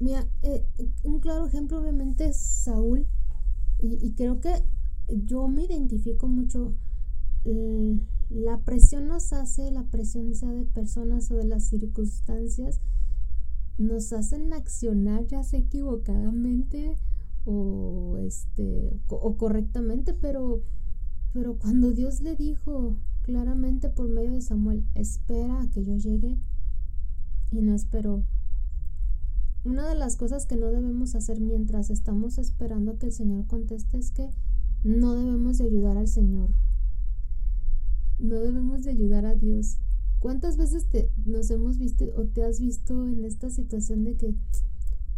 Mira, 0.00 0.28
eh, 0.42 0.66
un 1.04 1.20
claro 1.20 1.46
ejemplo 1.46 1.80
obviamente 1.80 2.26
es 2.26 2.36
Saúl 2.36 3.06
y, 3.78 4.12
creo 4.12 4.40
que 4.40 4.52
yo 5.08 5.48
me 5.48 5.64
identifico 5.64 6.28
mucho. 6.28 6.74
la 8.30 8.58
presión 8.60 9.08
nos 9.08 9.32
hace, 9.32 9.70
la 9.72 9.84
presión 9.84 10.34
sea 10.34 10.50
de 10.50 10.64
personas 10.64 11.30
o 11.30 11.36
de 11.36 11.44
las 11.44 11.64
circunstancias, 11.64 12.80
nos 13.78 14.12
hacen 14.12 14.52
accionar 14.52 15.26
ya 15.26 15.42
sea 15.42 15.58
equivocadamente 15.58 16.96
o 17.44 18.18
este 18.18 19.00
o 19.08 19.36
correctamente, 19.36 20.14
pero 20.14 20.62
pero 21.32 21.56
cuando 21.58 21.92
Dios 21.92 22.20
le 22.20 22.36
dijo 22.36 22.98
claramente 23.22 23.88
por 23.88 24.08
medio 24.08 24.32
de 24.32 24.42
Samuel, 24.42 24.84
espera 24.94 25.62
a 25.62 25.70
que 25.70 25.82
yo 25.82 25.96
llegue 25.96 26.36
y 27.50 27.62
no 27.62 27.74
esperó. 27.74 28.22
Una 29.64 29.88
de 29.88 29.94
las 29.94 30.16
cosas 30.16 30.46
que 30.46 30.56
no 30.56 30.66
debemos 30.66 31.14
hacer 31.14 31.40
mientras 31.40 31.90
estamos 31.90 32.38
esperando 32.38 32.98
que 32.98 33.06
el 33.06 33.12
Señor 33.12 33.46
conteste 33.46 33.96
es 33.96 34.10
que 34.10 34.28
no 34.82 35.14
debemos 35.14 35.58
de 35.58 35.64
ayudar 35.64 35.96
al 35.96 36.08
Señor. 36.08 36.50
No 38.18 38.40
debemos 38.40 38.82
de 38.82 38.90
ayudar 38.90 39.24
a 39.24 39.36
Dios. 39.36 39.78
¿Cuántas 40.18 40.56
veces 40.56 40.86
te, 40.86 41.12
nos 41.24 41.50
hemos 41.50 41.78
visto 41.78 42.04
o 42.16 42.26
te 42.26 42.42
has 42.42 42.60
visto 42.60 43.08
en 43.08 43.24
esta 43.24 43.50
situación 43.50 44.02
de 44.02 44.16
que, 44.16 44.34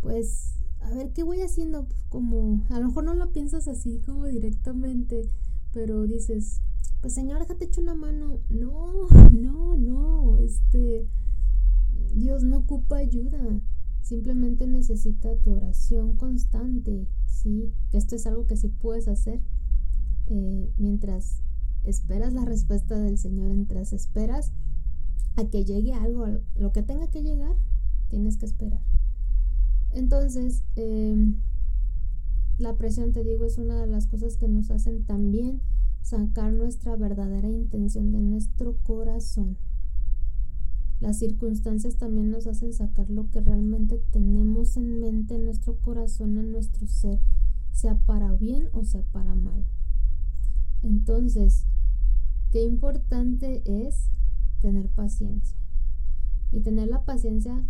pues, 0.02 0.56
a 0.80 0.90
ver, 0.90 1.12
¿qué 1.12 1.22
voy 1.22 1.40
haciendo? 1.40 1.86
Como, 2.10 2.62
a 2.68 2.80
lo 2.80 2.88
mejor 2.88 3.04
no 3.04 3.14
lo 3.14 3.32
piensas 3.32 3.66
así 3.66 4.02
como 4.04 4.26
directamente, 4.26 5.26
pero 5.72 6.06
dices, 6.06 6.60
pues 7.00 7.14
Señor, 7.14 7.38
déjate 7.40 7.64
echar 7.64 7.84
una 7.84 7.94
mano. 7.94 8.40
No, 8.50 9.08
no, 9.30 9.76
no, 9.76 10.36
este, 10.38 11.08
Dios 12.14 12.42
no 12.44 12.58
ocupa 12.58 12.96
ayuda. 12.96 13.60
Simplemente 14.04 14.66
necesita 14.66 15.34
tu 15.36 15.52
oración 15.52 16.14
constante, 16.18 17.08
¿sí? 17.24 17.72
Que 17.90 17.96
esto 17.96 18.14
es 18.16 18.26
algo 18.26 18.46
que 18.46 18.58
sí 18.58 18.68
puedes 18.68 19.08
hacer 19.08 19.40
eh, 20.26 20.70
mientras 20.76 21.40
esperas 21.84 22.34
la 22.34 22.44
respuesta 22.44 22.98
del 22.98 23.16
Señor, 23.16 23.48
mientras 23.48 23.94
esperas 23.94 24.52
a 25.36 25.46
que 25.46 25.64
llegue 25.64 25.94
algo, 25.94 26.26
lo 26.54 26.70
que 26.70 26.82
tenga 26.82 27.10
que 27.10 27.22
llegar, 27.22 27.56
tienes 28.08 28.36
que 28.36 28.44
esperar. 28.44 28.82
Entonces, 29.90 30.64
em, 30.76 31.36
la 32.58 32.76
presión, 32.76 33.14
te 33.14 33.24
digo, 33.24 33.46
es 33.46 33.56
una 33.56 33.80
de 33.80 33.86
las 33.86 34.06
cosas 34.06 34.36
que 34.36 34.48
nos 34.48 34.70
hacen 34.70 35.04
también 35.04 35.62
sacar 36.02 36.52
nuestra 36.52 36.94
verdadera 36.96 37.48
intención 37.48 38.12
de 38.12 38.20
nuestro 38.20 38.76
corazón. 38.82 39.56
Las 41.04 41.18
circunstancias 41.18 41.96
también 41.96 42.30
nos 42.30 42.46
hacen 42.46 42.72
sacar 42.72 43.10
lo 43.10 43.30
que 43.30 43.42
realmente 43.42 44.02
tenemos 44.10 44.78
en 44.78 45.00
mente, 45.00 45.34
en 45.34 45.44
nuestro 45.44 45.76
corazón, 45.76 46.38
en 46.38 46.50
nuestro 46.50 46.86
ser, 46.86 47.20
sea 47.72 47.94
para 48.06 48.32
bien 48.32 48.70
o 48.72 48.84
sea 48.84 49.02
para 49.12 49.34
mal. 49.34 49.66
Entonces, 50.82 51.66
qué 52.52 52.62
importante 52.62 53.62
es 53.66 54.08
tener 54.62 54.88
paciencia. 54.88 55.58
Y 56.52 56.60
tener 56.60 56.88
la 56.88 57.04
paciencia 57.04 57.66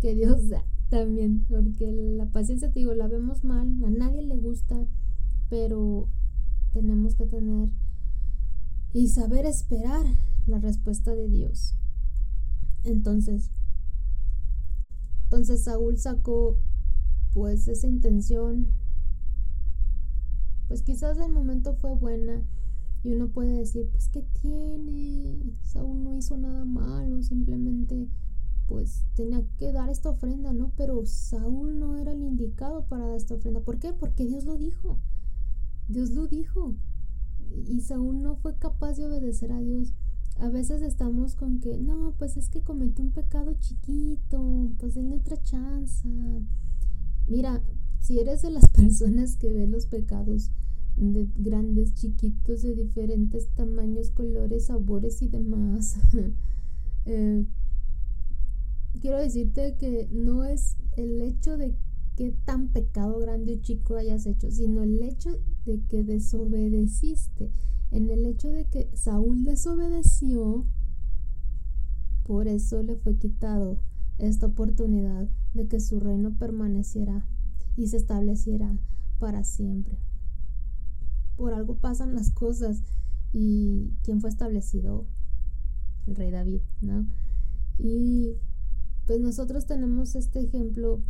que 0.00 0.14
Dios 0.14 0.48
da 0.48 0.64
también, 0.88 1.44
porque 1.50 1.92
la 1.92 2.30
paciencia, 2.30 2.72
te 2.72 2.78
digo, 2.78 2.94
la 2.94 3.08
vemos 3.08 3.44
mal, 3.44 3.84
a 3.84 3.90
nadie 3.90 4.22
le 4.22 4.38
gusta, 4.38 4.86
pero 5.50 6.08
tenemos 6.72 7.14
que 7.14 7.26
tener 7.26 7.68
y 8.94 9.08
saber 9.08 9.44
esperar 9.44 10.06
la 10.46 10.58
respuesta 10.60 11.14
de 11.14 11.28
Dios. 11.28 11.74
Entonces, 12.84 13.50
entonces 15.24 15.64
Saúl 15.64 15.98
sacó 15.98 16.56
pues 17.32 17.68
esa 17.68 17.86
intención. 17.86 18.68
Pues 20.68 20.82
quizás 20.82 21.18
el 21.18 21.32
momento 21.32 21.74
fue 21.74 21.94
buena 21.94 22.42
y 23.02 23.12
uno 23.12 23.28
puede 23.28 23.58
decir, 23.58 23.88
pues 23.90 24.08
¿qué 24.08 24.22
tiene? 24.40 25.38
Saúl 25.62 26.04
no 26.04 26.14
hizo 26.14 26.36
nada 26.36 26.64
malo, 26.64 27.22
simplemente 27.22 28.08
pues 28.66 29.04
tenía 29.14 29.42
que 29.58 29.72
dar 29.72 29.88
esta 29.88 30.10
ofrenda, 30.10 30.52
¿no? 30.52 30.72
Pero 30.76 31.04
Saúl 31.04 31.80
no 31.80 31.96
era 31.96 32.12
el 32.12 32.22
indicado 32.22 32.84
para 32.86 33.06
dar 33.06 33.16
esta 33.16 33.34
ofrenda. 33.34 33.60
¿Por 33.60 33.80
qué? 33.80 33.92
Porque 33.92 34.24
Dios 34.24 34.44
lo 34.44 34.56
dijo. 34.56 35.00
Dios 35.88 36.10
lo 36.10 36.28
dijo. 36.28 36.76
Y 37.66 37.80
Saúl 37.80 38.22
no 38.22 38.36
fue 38.36 38.56
capaz 38.58 38.96
de 38.96 39.06
obedecer 39.06 39.50
a 39.50 39.60
Dios. 39.60 39.92
A 40.40 40.48
veces 40.48 40.80
estamos 40.80 41.34
con 41.34 41.60
que, 41.60 41.76
no, 41.76 42.14
pues 42.18 42.38
es 42.38 42.48
que 42.48 42.62
cometí 42.62 43.02
un 43.02 43.10
pecado 43.10 43.54
chiquito, 43.60 44.70
pues 44.78 44.94
denle 44.94 45.16
otra 45.16 45.36
chance. 45.42 46.08
Mira, 47.28 47.62
si 47.98 48.18
eres 48.20 48.40
de 48.40 48.50
las 48.50 48.68
personas 48.72 49.36
que 49.36 49.52
ve 49.52 49.66
los 49.66 49.84
pecados 49.84 50.50
de 50.96 51.28
grandes, 51.36 51.94
chiquitos, 51.94 52.62
de 52.62 52.74
diferentes 52.74 53.48
tamaños, 53.54 54.10
colores, 54.10 54.66
sabores 54.66 55.20
y 55.20 55.28
demás, 55.28 55.96
eh, 57.04 57.44
quiero 59.00 59.18
decirte 59.18 59.76
que 59.76 60.08
no 60.10 60.44
es 60.44 60.76
el 60.96 61.20
hecho 61.20 61.58
de 61.58 61.74
qué 62.16 62.34
tan 62.46 62.68
pecado 62.68 63.18
grande 63.18 63.54
o 63.54 63.60
chico 63.60 63.96
hayas 63.96 64.24
hecho, 64.24 64.50
sino 64.50 64.82
el 64.84 65.02
hecho 65.02 65.38
de 65.64 65.80
que 65.88 66.04
desobedeciste. 66.04 67.50
En 67.90 68.10
el 68.10 68.24
hecho 68.26 68.50
de 68.50 68.66
que 68.66 68.88
Saúl 68.94 69.44
desobedeció, 69.44 70.64
por 72.24 72.46
eso 72.46 72.82
le 72.82 72.96
fue 72.96 73.16
quitado 73.16 73.78
esta 74.18 74.46
oportunidad 74.46 75.28
de 75.54 75.66
que 75.66 75.80
su 75.80 75.98
reino 75.98 76.36
permaneciera 76.38 77.26
y 77.76 77.88
se 77.88 77.96
estableciera 77.96 78.78
para 79.18 79.42
siempre. 79.44 79.98
Por 81.36 81.54
algo 81.54 81.76
pasan 81.76 82.14
las 82.14 82.30
cosas 82.30 82.82
y 83.32 83.92
quién 84.02 84.20
fue 84.20 84.30
establecido 84.30 85.06
el 86.06 86.16
rey 86.16 86.30
David, 86.30 86.60
¿no? 86.80 87.06
Y 87.78 88.36
pues 89.06 89.20
nosotros 89.20 89.66
tenemos 89.66 90.14
este 90.14 90.40
ejemplo 90.40 91.00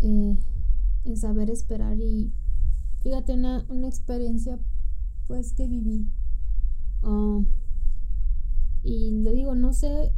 eh, 0.00 0.36
en 1.04 1.16
saber 1.16 1.50
esperar 1.50 1.98
y 1.98 2.32
fíjate 3.00 3.34
una, 3.34 3.64
una 3.68 3.88
experiencia 3.88 4.58
pues 5.26 5.52
que 5.52 5.66
viví 5.66 6.06
um, 7.02 7.46
y 8.82 9.12
le 9.22 9.32
digo 9.32 9.54
no 9.54 9.72
sé 9.72 10.12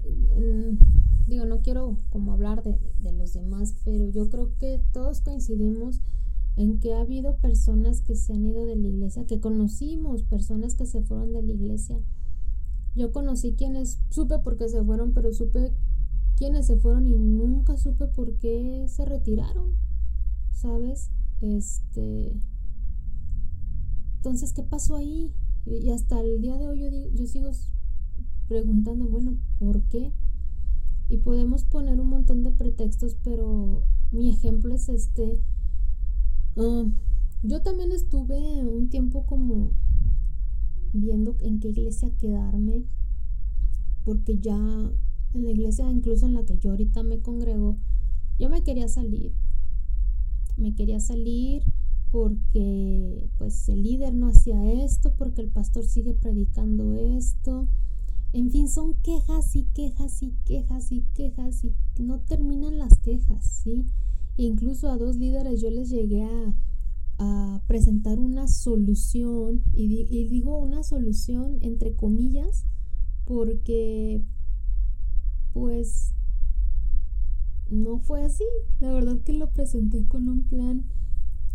digo 1.27 1.45
no 1.47 1.63
quiero 1.63 1.99
como 2.11 2.33
hablar 2.33 2.63
de, 2.63 2.79
de 3.03 3.13
los 3.13 3.35
demás 3.35 3.75
pero 3.85 4.09
yo 4.09 4.29
creo 4.31 4.57
que 4.59 4.81
todos 4.93 5.21
coincidimos 5.21 6.01
en 6.57 6.81
que 6.81 6.95
ha 6.95 7.01
habido 7.01 7.37
personas 7.37 8.01
que 8.01 8.15
se 8.15 8.33
han 8.35 8.45
ido 8.45 8.67
de 8.67 8.77
la 8.77 8.89
iglesia, 8.89 9.27
que 9.27 9.41
conocimos 9.41 10.23
personas 10.23 10.75
que 10.75 10.87
se 10.87 11.03
fueron 11.03 11.33
de 11.33 11.43
la 11.43 11.53
iglesia. 11.53 11.99
Yo 12.95 13.11
conocí 13.11 13.55
quienes 13.55 14.01
supe 14.11 14.39
porque 14.39 14.69
se 14.69 14.85
fueron, 14.85 15.15
pero 15.15 15.33
supe 15.33 15.73
quienes 16.37 16.67
se 16.67 16.77
fueron 16.77 17.07
y 17.07 17.15
nunca 17.15 17.77
supe 17.79 18.07
por 18.07 18.35
qué 18.35 18.85
se 18.89 19.05
retiraron, 19.07 19.73
¿sabes? 20.53 21.11
Este... 21.41 22.37
Entonces, 24.23 24.53
¿qué 24.53 24.63
pasó 24.63 24.95
ahí? 24.95 25.33
Y 25.67 25.91
hasta 25.91 26.21
el 26.21 26.41
día 26.41 26.57
de 26.57 26.69
hoy 26.69 26.79
yo, 26.79 26.89
yo 27.13 27.27
sigo 27.27 27.51
preguntando, 28.47 29.09
bueno, 29.09 29.37
¿por 29.59 29.83
qué? 29.89 30.13
Y 31.09 31.17
podemos 31.17 31.65
poner 31.65 32.01
un 32.01 32.07
montón 32.07 32.45
de 32.45 32.53
pretextos, 32.53 33.17
pero 33.25 33.83
mi 34.13 34.31
ejemplo 34.31 34.77
es 34.77 34.89
este. 34.89 35.41
Ah, 36.57 36.85
yo 37.43 37.63
también 37.63 37.91
estuve 37.91 38.65
un 38.65 38.91
tiempo 38.91 39.27
como 39.27 39.73
viendo 40.93 41.35
en 41.41 41.59
qué 41.59 41.71
iglesia 41.71 42.17
quedarme, 42.17 42.85
porque 44.05 44.39
ya 44.39 44.57
en 45.35 45.43
la 45.43 45.51
iglesia 45.51 45.91
incluso 45.91 46.27
en 46.27 46.35
la 46.35 46.45
que 46.45 46.57
yo 46.59 46.71
ahorita 46.71 47.03
me 47.03 47.19
congrego, 47.19 47.77
yo 48.39 48.49
me 48.49 48.63
quería 48.63 48.87
salir. 48.87 49.35
Me 50.57 50.77
quería 50.77 51.01
salir 51.01 51.65
porque 52.13 53.31
pues 53.39 53.71
el 53.71 53.83
líder 53.83 54.15
no 54.15 54.29
hacía 54.29 54.71
esto, 54.85 55.15
porque 55.17 55.41
el 55.41 55.49
pastor 55.49 55.83
sigue 55.85 56.13
predicando 56.13 56.93
esto. 56.93 57.67
En 58.35 58.51
fin, 58.51 58.69
son 58.69 58.95
quejas 59.03 59.57
y 59.57 59.65
quejas 59.75 60.23
y 60.23 60.35
quejas 60.45 60.93
y 60.93 61.01
quejas 61.15 61.65
y 61.65 61.75
no 61.99 62.21
terminan 62.21 62.79
las 62.79 62.99
quejas, 62.99 63.45
¿sí? 63.65 63.87
Incluso 64.37 64.91
a 64.91 64.99
dos 64.99 65.17
líderes 65.17 65.63
yo 65.63 65.71
les 65.71 65.89
llegué 65.91 66.23
a, 66.23 66.55
presentar 67.69 68.19
una 68.19 68.49
solución 68.49 69.63
y, 69.73 70.09
y 70.11 70.29
digo 70.29 70.59
una 70.59 70.83
solución 70.83 71.59
entre 71.63 71.95
comillas 71.95 72.67
porque 73.25 74.25
pues 75.53 76.15
no 77.71 77.99
fue 77.99 78.25
así. 78.25 78.45
La 78.81 78.93
verdad 78.93 79.19
que 79.25 79.33
lo 79.33 79.53
presenté 79.53 80.05
con 80.09 80.29
un 80.29 80.43
plan 80.43 80.85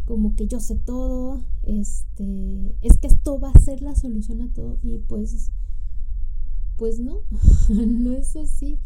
como 0.07 0.37
que 0.37 0.47
yo 0.47 0.61
sé 0.61 0.75
todo, 0.75 1.43
este, 1.63 2.77
es 2.81 2.97
que 2.97 3.07
esto 3.07 3.41
va 3.41 3.51
a 3.51 3.59
ser 3.59 3.81
la 3.81 3.93
solución 3.93 4.41
a 4.41 4.53
todo 4.53 4.79
y 4.81 4.99
pues 4.99 5.51
pues 6.77 6.99
no, 6.99 7.19
no 7.69 8.13
es 8.13 8.35
así. 8.37 8.79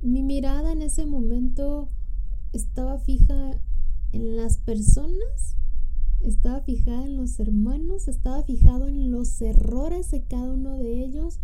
Mi 0.00 0.22
mirada 0.22 0.72
en 0.72 0.80
ese 0.80 1.04
momento 1.04 1.90
estaba 2.54 2.98
fija 2.98 3.60
en 4.12 4.36
las 4.36 4.56
personas, 4.56 5.56
estaba 6.20 6.62
fijada 6.62 7.04
en 7.04 7.18
los 7.18 7.38
hermanos, 7.38 8.08
estaba 8.08 8.42
fijado 8.42 8.88
en 8.88 9.10
los 9.10 9.42
errores 9.42 10.10
de 10.10 10.22
cada 10.22 10.52
uno 10.52 10.78
de 10.78 11.04
ellos 11.04 11.38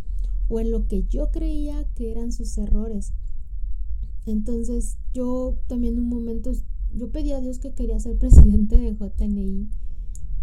o 0.49 0.59
en 0.59 0.71
lo 0.71 0.87
que 0.87 1.05
yo 1.05 1.31
creía 1.31 1.85
que 1.95 2.13
eran 2.13 2.33
sus 2.33 2.57
errores. 2.57 3.13
Entonces 4.25 4.97
yo 5.13 5.59
también 5.67 5.99
un 5.99 6.09
momento, 6.09 6.51
yo 6.97 7.11
pedí 7.11 7.33
a 7.33 7.41
Dios 7.41 7.59
que 7.59 7.73
quería 7.73 8.01
ser 8.01 8.17
presidente 8.17 8.77
de 8.77 8.95
JNI, 8.95 9.69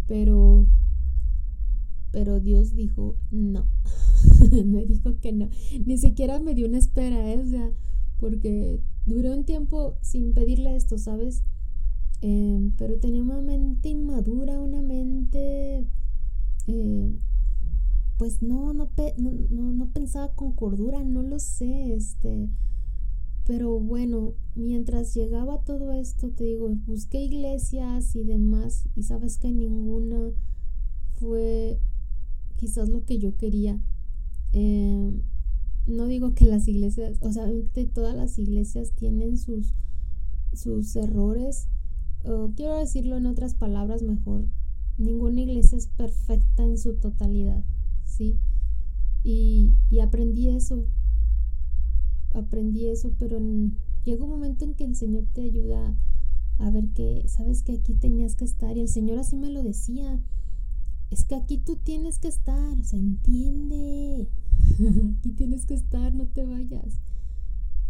pero, 0.06 0.66
pero 2.12 2.40
Dios 2.40 2.74
dijo 2.74 3.16
no, 3.30 3.66
me 4.64 4.86
dijo 4.86 5.18
que 5.20 5.32
no, 5.32 5.48
ni 5.84 5.98
siquiera 5.98 6.38
me 6.40 6.54
dio 6.54 6.66
una 6.66 6.78
espera, 6.78 7.32
¿eh? 7.32 7.40
o 7.40 7.46
sea, 7.46 7.70
porque 8.18 8.80
duré 9.06 9.30
un 9.30 9.44
tiempo 9.44 9.96
sin 10.00 10.32
pedirle 10.32 10.76
esto, 10.76 10.96
¿sabes? 10.98 11.42
Em, 12.20 12.70
pero 12.78 12.98
tenía 12.98 13.22
una 13.22 13.40
mente 13.40 13.90
inmadura, 13.90 14.60
una 14.60 14.80
mente... 14.80 15.86
Eh, 16.66 17.12
pues 18.16 18.42
no, 18.42 18.72
no, 18.72 18.88
no, 19.18 19.72
no, 19.72 19.90
pensaba 19.90 20.34
con 20.34 20.52
cordura, 20.52 21.02
no 21.02 21.22
lo 21.22 21.38
sé, 21.38 21.94
este, 21.94 22.48
pero 23.46 23.78
bueno, 23.78 24.34
mientras 24.54 25.14
llegaba 25.14 25.62
todo 25.64 25.92
esto, 25.92 26.30
te 26.30 26.44
digo, 26.44 26.68
busqué 26.86 27.22
iglesias 27.22 28.16
y 28.16 28.24
demás, 28.24 28.88
y 28.94 29.02
sabes 29.02 29.38
que 29.38 29.52
ninguna 29.52 30.32
fue 31.14 31.78
quizás 32.56 32.88
lo 32.88 33.04
que 33.04 33.18
yo 33.18 33.36
quería. 33.36 33.78
Em, 34.52 35.22
no 35.86 36.06
digo 36.06 36.34
que 36.34 36.46
las 36.46 36.66
iglesias, 36.68 37.18
o 37.20 37.32
sea, 37.32 37.46
todas 37.92 38.16
las 38.16 38.38
iglesias 38.38 38.92
tienen 38.92 39.36
sus, 39.36 39.74
sus 40.54 40.96
errores, 40.96 41.68
quiero 42.56 42.78
decirlo 42.78 43.16
en 43.16 43.26
otras 43.26 43.54
palabras 43.54 44.02
mejor, 44.02 44.46
ninguna 44.96 45.42
iglesia 45.42 45.76
es 45.76 45.88
perfecta 45.88 46.64
en 46.64 46.78
su 46.78 46.94
totalidad. 46.94 47.62
¿sí? 48.04 48.38
Y, 49.22 49.74
aprendí 50.02 50.48
eso, 50.48 50.86
aprendí 52.34 52.86
eso, 52.86 53.12
pero 53.18 53.38
llega 54.04 54.24
un 54.24 54.30
momento 54.30 54.64
en 54.64 54.74
que 54.74 54.84
el 54.84 54.96
Señor 54.96 55.24
te 55.32 55.42
ayuda 55.42 55.94
a 56.58 56.70
ver 56.70 56.88
que, 56.90 57.24
sabes 57.28 57.62
que 57.62 57.72
aquí 57.72 57.94
tenías 57.94 58.36
que 58.36 58.44
estar, 58.44 58.76
y 58.76 58.80
el 58.80 58.88
Señor 58.88 59.18
así 59.18 59.36
me 59.36 59.50
lo 59.50 59.62
decía, 59.62 60.20
es 61.10 61.24
que 61.24 61.34
aquí 61.34 61.58
tú 61.58 61.76
tienes 61.76 62.18
que 62.18 62.28
estar, 62.28 62.82
se 62.84 62.96
entiende, 62.96 64.28
aquí 65.18 65.32
tienes 65.32 65.66
que 65.66 65.74
estar, 65.74 66.14
no 66.14 66.26
te 66.26 66.44
vayas. 66.44 67.00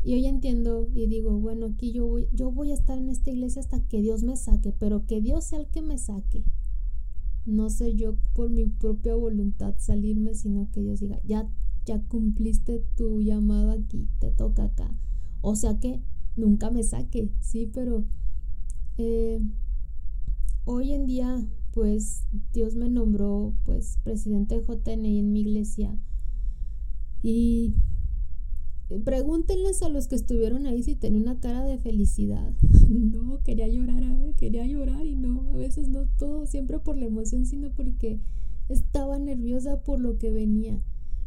Y 0.03 0.15
hoy 0.15 0.27
entiendo 0.27 0.89
y 0.95 1.07
digo, 1.07 1.39
bueno, 1.39 1.67
aquí 1.67 1.93
yo 1.93 2.07
voy, 2.07 2.29
yo 2.33 2.51
voy 2.51 2.71
a 2.71 2.75
estar 2.75 2.99
en 2.99 3.09
esta 3.09 3.31
iglesia 3.31 3.61
hasta 3.61 3.81
que 3.81 4.03
Dios 4.03 4.23
me 4.23 4.37
saque, 4.37 4.73
pero 4.73 5.07
que 5.07 5.23
Dios 5.23 5.45
sea 5.45 5.59
el 5.59 5.67
que 5.69 5.81
me 5.81 5.97
saque 5.97 6.45
no 7.47 7.69
sé 7.69 7.95
yo 7.95 8.17
por 8.35 8.51
mi 8.51 8.67
propia 8.67 9.15
voluntad 9.15 9.75
salirme, 9.79 10.35
sino 10.35 10.71
que 10.73 10.81
Dios 10.81 11.01
diga, 11.01 11.21
ya, 11.25 11.49
ya 11.85 12.01
cumpliste 12.03 12.85
tu 12.97 13.21
llamado 13.21 13.71
aquí, 13.71 14.09
te 14.19 14.31
toca 14.31 14.65
acá. 14.65 14.97
O 15.41 15.57
sea 15.57 15.79
que 15.79 16.01
nunca 16.37 16.71
me 16.71 16.83
saque, 16.83 17.31
sí, 17.41 17.71
pero 17.73 18.05
eh, 18.99 19.41
hoy 20.65 20.93
en 20.93 21.07
día, 21.07 21.47
pues 21.73 22.27
Dios 22.53 22.77
me 22.77 22.89
nombró, 22.89 23.55
pues, 23.65 23.99
presidente 24.05 24.61
de 24.61 24.65
JNI 24.65 25.19
en 25.19 25.33
mi 25.33 25.41
iglesia. 25.41 25.97
Y 27.23 27.75
Pregúntenles 29.03 29.83
a 29.83 29.89
los 29.89 30.09
que 30.09 30.15
estuvieron 30.15 30.67
ahí 30.67 30.83
si 30.83 30.95
tenía 30.95 31.21
una 31.21 31.41
cara 31.41 31.65
de 31.65 31.79
felicidad. 31.79 32.53
no, 32.89 33.41
quería 33.43 33.67
llorar, 33.67 34.03
quería 34.37 34.67
llorar 34.67 35.07
y 35.07 35.17
no, 35.17 35.53
a 35.53 35.57
veces 35.57 35.89
no 35.89 36.07
todo 36.19 36.47
siempre 36.47 36.79
por 36.79 36.97
la 36.97 37.07
emoción, 37.07 37.47
sino 37.47 37.71
porque 37.71 38.21
estaba 38.69 39.19
nerviosa 39.19 39.83
por 39.83 40.01
lo 40.01 40.19
que 40.19 40.31
venía. 40.31 40.83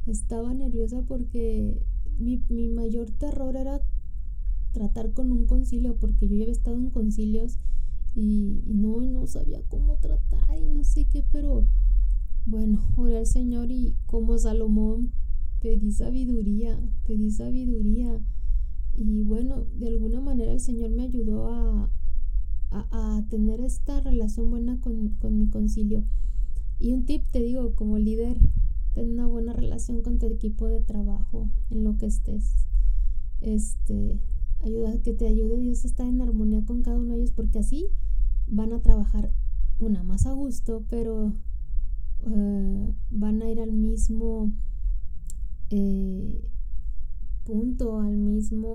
Estaba 0.07 0.53
nerviosa 0.53 1.03
porque 1.03 1.81
mi, 2.17 2.41
mi 2.49 2.69
mayor 2.69 3.11
terror 3.11 3.55
era 3.55 3.81
tratar 4.71 5.13
con 5.13 5.31
un 5.31 5.45
concilio, 5.45 5.97
porque 5.97 6.27
yo 6.27 6.35
ya 6.35 6.43
había 6.43 6.51
estado 6.53 6.77
en 6.77 6.89
concilios 6.89 7.57
y, 8.15 8.63
no, 8.65 9.01
no 9.01 9.27
sabía 9.27 9.61
cómo 9.69 9.97
tratar 9.97 10.57
y 10.57 10.65
no 10.69 10.83
sé 10.83 11.05
qué, 11.05 11.23
pero 11.31 11.65
bueno, 12.45 12.81
oré 12.95 13.17
al 13.17 13.27
Señor 13.27 13.71
y 13.71 13.95
como 14.05 14.37
Salomón 14.37 15.11
pedí 15.61 15.91
sabiduría, 15.91 16.79
pedí 17.05 17.31
sabiduría. 17.31 18.19
Y 18.95 19.21
bueno, 19.21 19.65
de 19.75 19.89
alguna 19.89 20.21
manera 20.21 20.53
el 20.53 20.59
Señor 20.59 20.89
me 20.89 21.03
ayudó 21.03 21.47
a, 21.49 21.91
a, 22.71 23.23
tener 23.29 23.61
esta 23.61 24.01
relación 24.01 24.49
buena 24.49 24.79
con, 24.79 25.09
con 25.19 25.37
mi 25.37 25.49
concilio. 25.49 26.03
Y 26.79 26.93
un 26.93 27.05
tip, 27.05 27.23
te 27.31 27.39
digo, 27.39 27.75
como 27.75 27.99
líder, 27.99 28.39
ten 28.97 29.11
una 29.11 29.27
buena 29.27 29.53
relación 29.53 30.01
con 30.01 30.17
tu 30.17 30.25
equipo 30.25 30.67
de 30.67 30.81
trabajo 30.81 31.51
en 31.69 31.83
lo 31.83 31.99
que 31.99 32.07
estés. 32.07 32.65
Este, 33.41 34.19
ayuda, 34.63 34.99
que 35.03 35.13
te 35.13 35.27
ayude 35.27 35.59
Dios 35.59 35.83
a 35.83 35.87
estar 35.87 36.07
en 36.07 36.19
armonía 36.19 36.65
con 36.65 36.81
cada 36.81 36.97
uno 36.97 37.13
de 37.13 37.19
ellos, 37.19 37.31
porque 37.31 37.59
así 37.59 37.89
van 38.47 38.73
a 38.73 38.81
trabajar 38.81 39.31
una 39.77 40.01
más 40.01 40.25
a 40.25 40.31
gusto, 40.31 40.83
pero 40.89 41.31
eh, 42.25 42.93
van 43.11 43.43
a 43.43 43.51
ir 43.51 43.59
al 43.59 43.71
mismo 43.71 44.51
eh, 45.69 46.49
punto, 47.43 47.99
al 47.99 48.17
mismo, 48.17 48.73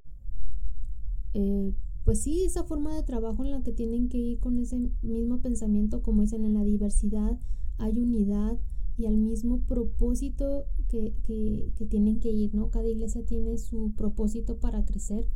eh, 1.35 1.75
pues 2.05 2.23
sí, 2.23 2.45
esa 2.45 2.63
forma 2.63 2.95
de 2.95 3.03
trabajo 3.03 3.45
en 3.45 3.51
la 3.51 3.65
que 3.65 3.73
tienen 3.73 4.09
que 4.09 4.19
ir 4.19 4.39
con 4.39 4.61
ese 4.61 4.79
mismo 5.03 5.41
pensamiento, 5.41 6.01
como 6.01 6.23
dicen, 6.23 6.45
en 6.45 6.55
la 6.55 6.63
diversidad 6.63 7.41
hay 7.79 7.99
unidad 7.99 8.61
y 8.97 9.07
al 9.07 9.17
mismo 9.17 9.61
propósito 9.61 10.65
que, 10.89 11.15
que, 11.23 11.73
que 11.77 11.87
tienen 11.87 12.21
que 12.21 12.31
ir, 12.31 12.55
¿no? 12.55 12.71
Cada 12.71 12.89
iglesia 12.89 13.25
tiene 13.25 13.59
su 13.59 13.93
propósito 13.93 14.59
para 14.59 14.85
crecer, 14.85 15.29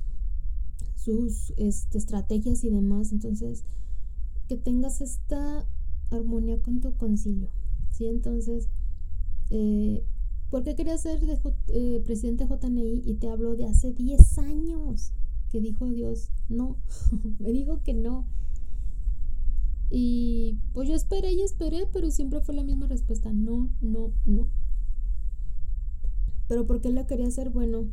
sus 0.94 1.52
este, 1.56 1.98
estrategias 1.98 2.64
y 2.64 2.70
demás, 2.70 3.12
entonces 3.12 3.64
que 4.48 4.56
tengas 4.56 5.00
esta 5.00 5.66
armonía 6.10 6.60
con 6.62 6.80
tu 6.80 6.94
concilio, 6.96 7.50
¿sí? 7.90 8.06
Entonces, 8.06 8.68
eh, 9.50 10.04
¿por 10.50 10.62
qué 10.62 10.74
quería 10.74 10.96
ser 10.98 11.20
de 11.20 11.38
eh, 11.68 12.00
presidente 12.04 12.46
JNI 12.46 13.02
y 13.04 13.14
te 13.14 13.28
hablo 13.28 13.56
de 13.56 13.66
hace 13.66 13.92
10 13.92 14.38
años 14.38 15.12
que 15.50 15.60
dijo 15.60 15.88
Dios, 15.88 16.30
no, 16.48 16.76
me 17.38 17.52
dijo 17.52 17.82
que 17.82 17.94
no. 17.94 18.26
Y 19.90 20.58
pues 20.72 20.88
yo 20.88 20.94
esperé 20.94 21.32
y 21.32 21.42
esperé, 21.42 21.86
pero 21.92 22.10
siempre 22.10 22.40
fue 22.40 22.54
la 22.54 22.64
misma 22.64 22.88
respuesta, 22.88 23.32
no, 23.32 23.70
no, 23.80 24.12
no. 24.24 24.48
Pero 26.48 26.66
¿por 26.66 26.80
qué 26.80 26.90
la 26.90 27.06
quería 27.06 27.28
hacer? 27.28 27.50
Bueno, 27.50 27.86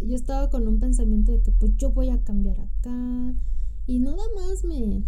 yo 0.00 0.14
estaba 0.14 0.50
con 0.50 0.66
un 0.66 0.80
pensamiento 0.80 1.32
de 1.32 1.42
que 1.42 1.52
pues 1.52 1.76
yo 1.76 1.90
voy 1.92 2.08
a 2.10 2.22
cambiar 2.22 2.60
acá 2.60 3.34
y 3.86 3.98
nada 3.98 4.22
más 4.36 4.64
me 4.64 5.04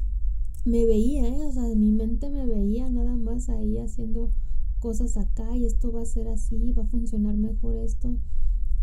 me 0.65 0.87
veía, 0.87 1.29
¿eh? 1.29 1.45
o 1.45 1.53
sea, 1.53 1.71
en 1.71 1.81
mi 1.81 1.91
mente 1.93 2.31
me 2.31 2.47
veía 2.47 2.89
nada 2.89 3.17
más 3.17 3.51
ahí 3.51 3.77
haciendo 3.79 4.31
cosas 4.79 5.17
acá 5.19 5.57
y 5.57 5.67
esto 5.67 5.93
va 5.93 6.03
a 6.03 6.07
ser 6.07 6.29
así, 6.29 6.73
va 6.73 6.85
a 6.85 6.87
funcionar 6.87 7.37
mejor 7.37 7.77
esto. 7.77 8.17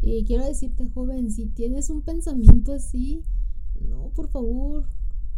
Y 0.01 0.23
quiero 0.25 0.45
decirte, 0.45 0.88
joven, 0.89 1.32
si 1.32 1.47
tienes 1.47 1.89
un 1.89 2.01
pensamiento 2.04 2.73
así, 2.73 3.23
no, 3.89 4.10
por 4.10 4.27
favor, 4.27 4.86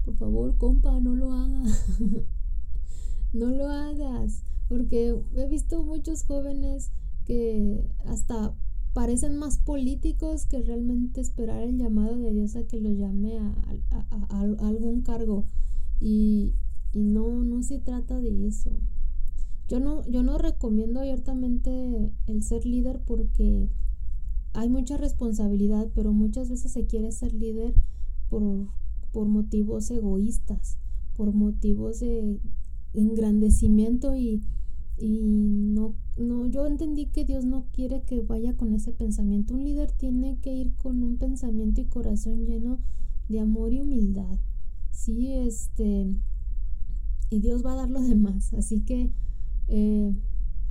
por 0.03 0.15
favor, 0.15 0.57
compa, 0.57 0.99
no 0.99 1.15
lo 1.15 1.31
hagas. 1.33 1.85
no 3.33 3.47
lo 3.47 3.67
hagas, 3.67 4.43
porque 4.67 5.15
he 5.35 5.47
visto 5.47 5.83
muchos 5.83 6.23
jóvenes 6.23 6.91
que 7.25 7.87
hasta 8.05 8.53
parecen 8.93 9.37
más 9.37 9.57
políticos 9.57 10.45
que 10.45 10.61
realmente 10.61 11.19
esperar 11.19 11.63
el 11.63 11.77
llamado 11.77 12.19
de 12.19 12.31
Dios 12.31 12.55
a 12.55 12.63
que 12.67 12.79
los 12.79 12.95
llame 12.95 13.39
a, 13.39 13.55
a 14.29 14.39
algún 14.39 15.01
cargo. 15.01 15.45
Y, 15.99 16.53
no, 16.93 17.43
no 17.43 17.63
se 17.63 17.79
trata 17.79 18.19
de 18.19 18.45
eso. 18.45 18.69
Yo 19.67 19.79
no, 19.79 20.07
yo 20.07 20.21
no 20.21 20.37
recomiendo 20.37 20.99
abiertamente 20.99 22.11
el 22.27 22.43
ser 22.43 22.65
líder 22.65 22.99
porque 22.99 23.69
hay 24.53 24.69
mucha 24.69 24.97
responsabilidad, 24.97 25.89
pero 25.95 26.13
muchas 26.13 26.49
veces 26.49 26.71
se 26.71 26.85
quiere 26.85 27.11
ser 27.11 27.33
líder 27.33 27.73
por, 28.29 28.43
por 29.13 29.27
motivos 29.27 29.89
egoístas, 29.91 30.77
por 31.15 31.33
motivos 31.33 32.01
de 32.01 32.39
engrandecimiento 32.93 34.15
y, 34.15 34.43
y 34.97 35.21
no, 35.23 35.95
no, 36.17 36.47
yo 36.47 36.67
entendí 36.67 37.05
que 37.05 37.23
Dios 37.23 37.45
no 37.45 37.67
quiere 37.71 38.01
que 38.01 38.21
vaya 38.21 38.57
con 38.57 38.73
ese 38.73 38.91
pensamiento. 38.91 39.53
Un 39.53 39.63
líder 39.63 39.91
tiene 39.91 40.37
que 40.41 40.53
ir 40.53 40.73
con 40.75 41.01
un 41.03 41.15
pensamiento 41.17 41.79
y 41.79 41.85
corazón 41.85 42.45
lleno 42.45 42.79
de 43.29 43.39
amor 43.39 43.71
y 43.71 43.79
humildad 43.79 44.37
sí, 44.93 45.33
este, 45.33 46.07
y 47.29 47.39
Dios 47.39 47.65
va 47.65 47.73
a 47.73 47.77
dar 47.77 47.89
lo 47.89 48.01
demás. 48.01 48.53
Así 48.53 48.81
que, 48.81 49.11
eh, 49.67 50.15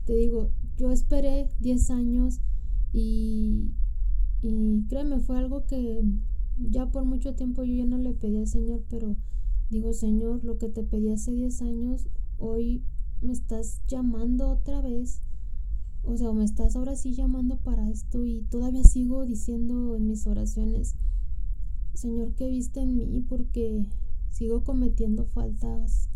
te 0.06 0.14
digo, 0.14 0.50
yo 0.78 0.90
esperé 0.90 1.50
10 1.60 1.90
años 1.90 2.40
y, 2.92 3.72
y 4.40 4.84
créeme, 4.88 5.20
fue 5.20 5.38
algo 5.38 5.66
que 5.66 6.02
ya 6.70 6.90
por 6.90 7.04
mucho 7.04 7.34
tiempo 7.34 7.64
yo 7.64 7.74
ya 7.74 7.84
no 7.84 7.98
le 7.98 8.14
pedí 8.14 8.38
al 8.38 8.46
Señor, 8.46 8.82
pero 8.88 9.16
digo, 9.70 9.92
Señor, 9.92 10.44
lo 10.44 10.58
que 10.58 10.68
te 10.68 10.82
pedí 10.82 11.10
hace 11.10 11.32
10 11.32 11.62
años, 11.62 12.08
hoy 12.38 12.82
me 13.20 13.32
estás 13.32 13.82
llamando 13.88 14.50
otra 14.50 14.80
vez. 14.80 15.22
O 16.04 16.16
sea, 16.16 16.32
me 16.32 16.44
estás 16.44 16.74
ahora 16.74 16.96
sí 16.96 17.14
llamando 17.14 17.58
para 17.58 17.88
esto 17.88 18.26
y 18.26 18.42
todavía 18.42 18.82
sigo 18.82 19.24
diciendo 19.24 19.94
en 19.94 20.08
mis 20.08 20.26
oraciones, 20.26 20.96
Señor, 21.94 22.34
¿qué 22.34 22.48
viste 22.48 22.80
en 22.80 22.96
mí? 22.96 23.24
Porque 23.28 23.86
sigo 24.30 24.64
cometiendo 24.64 25.24
faltas, 25.26 26.08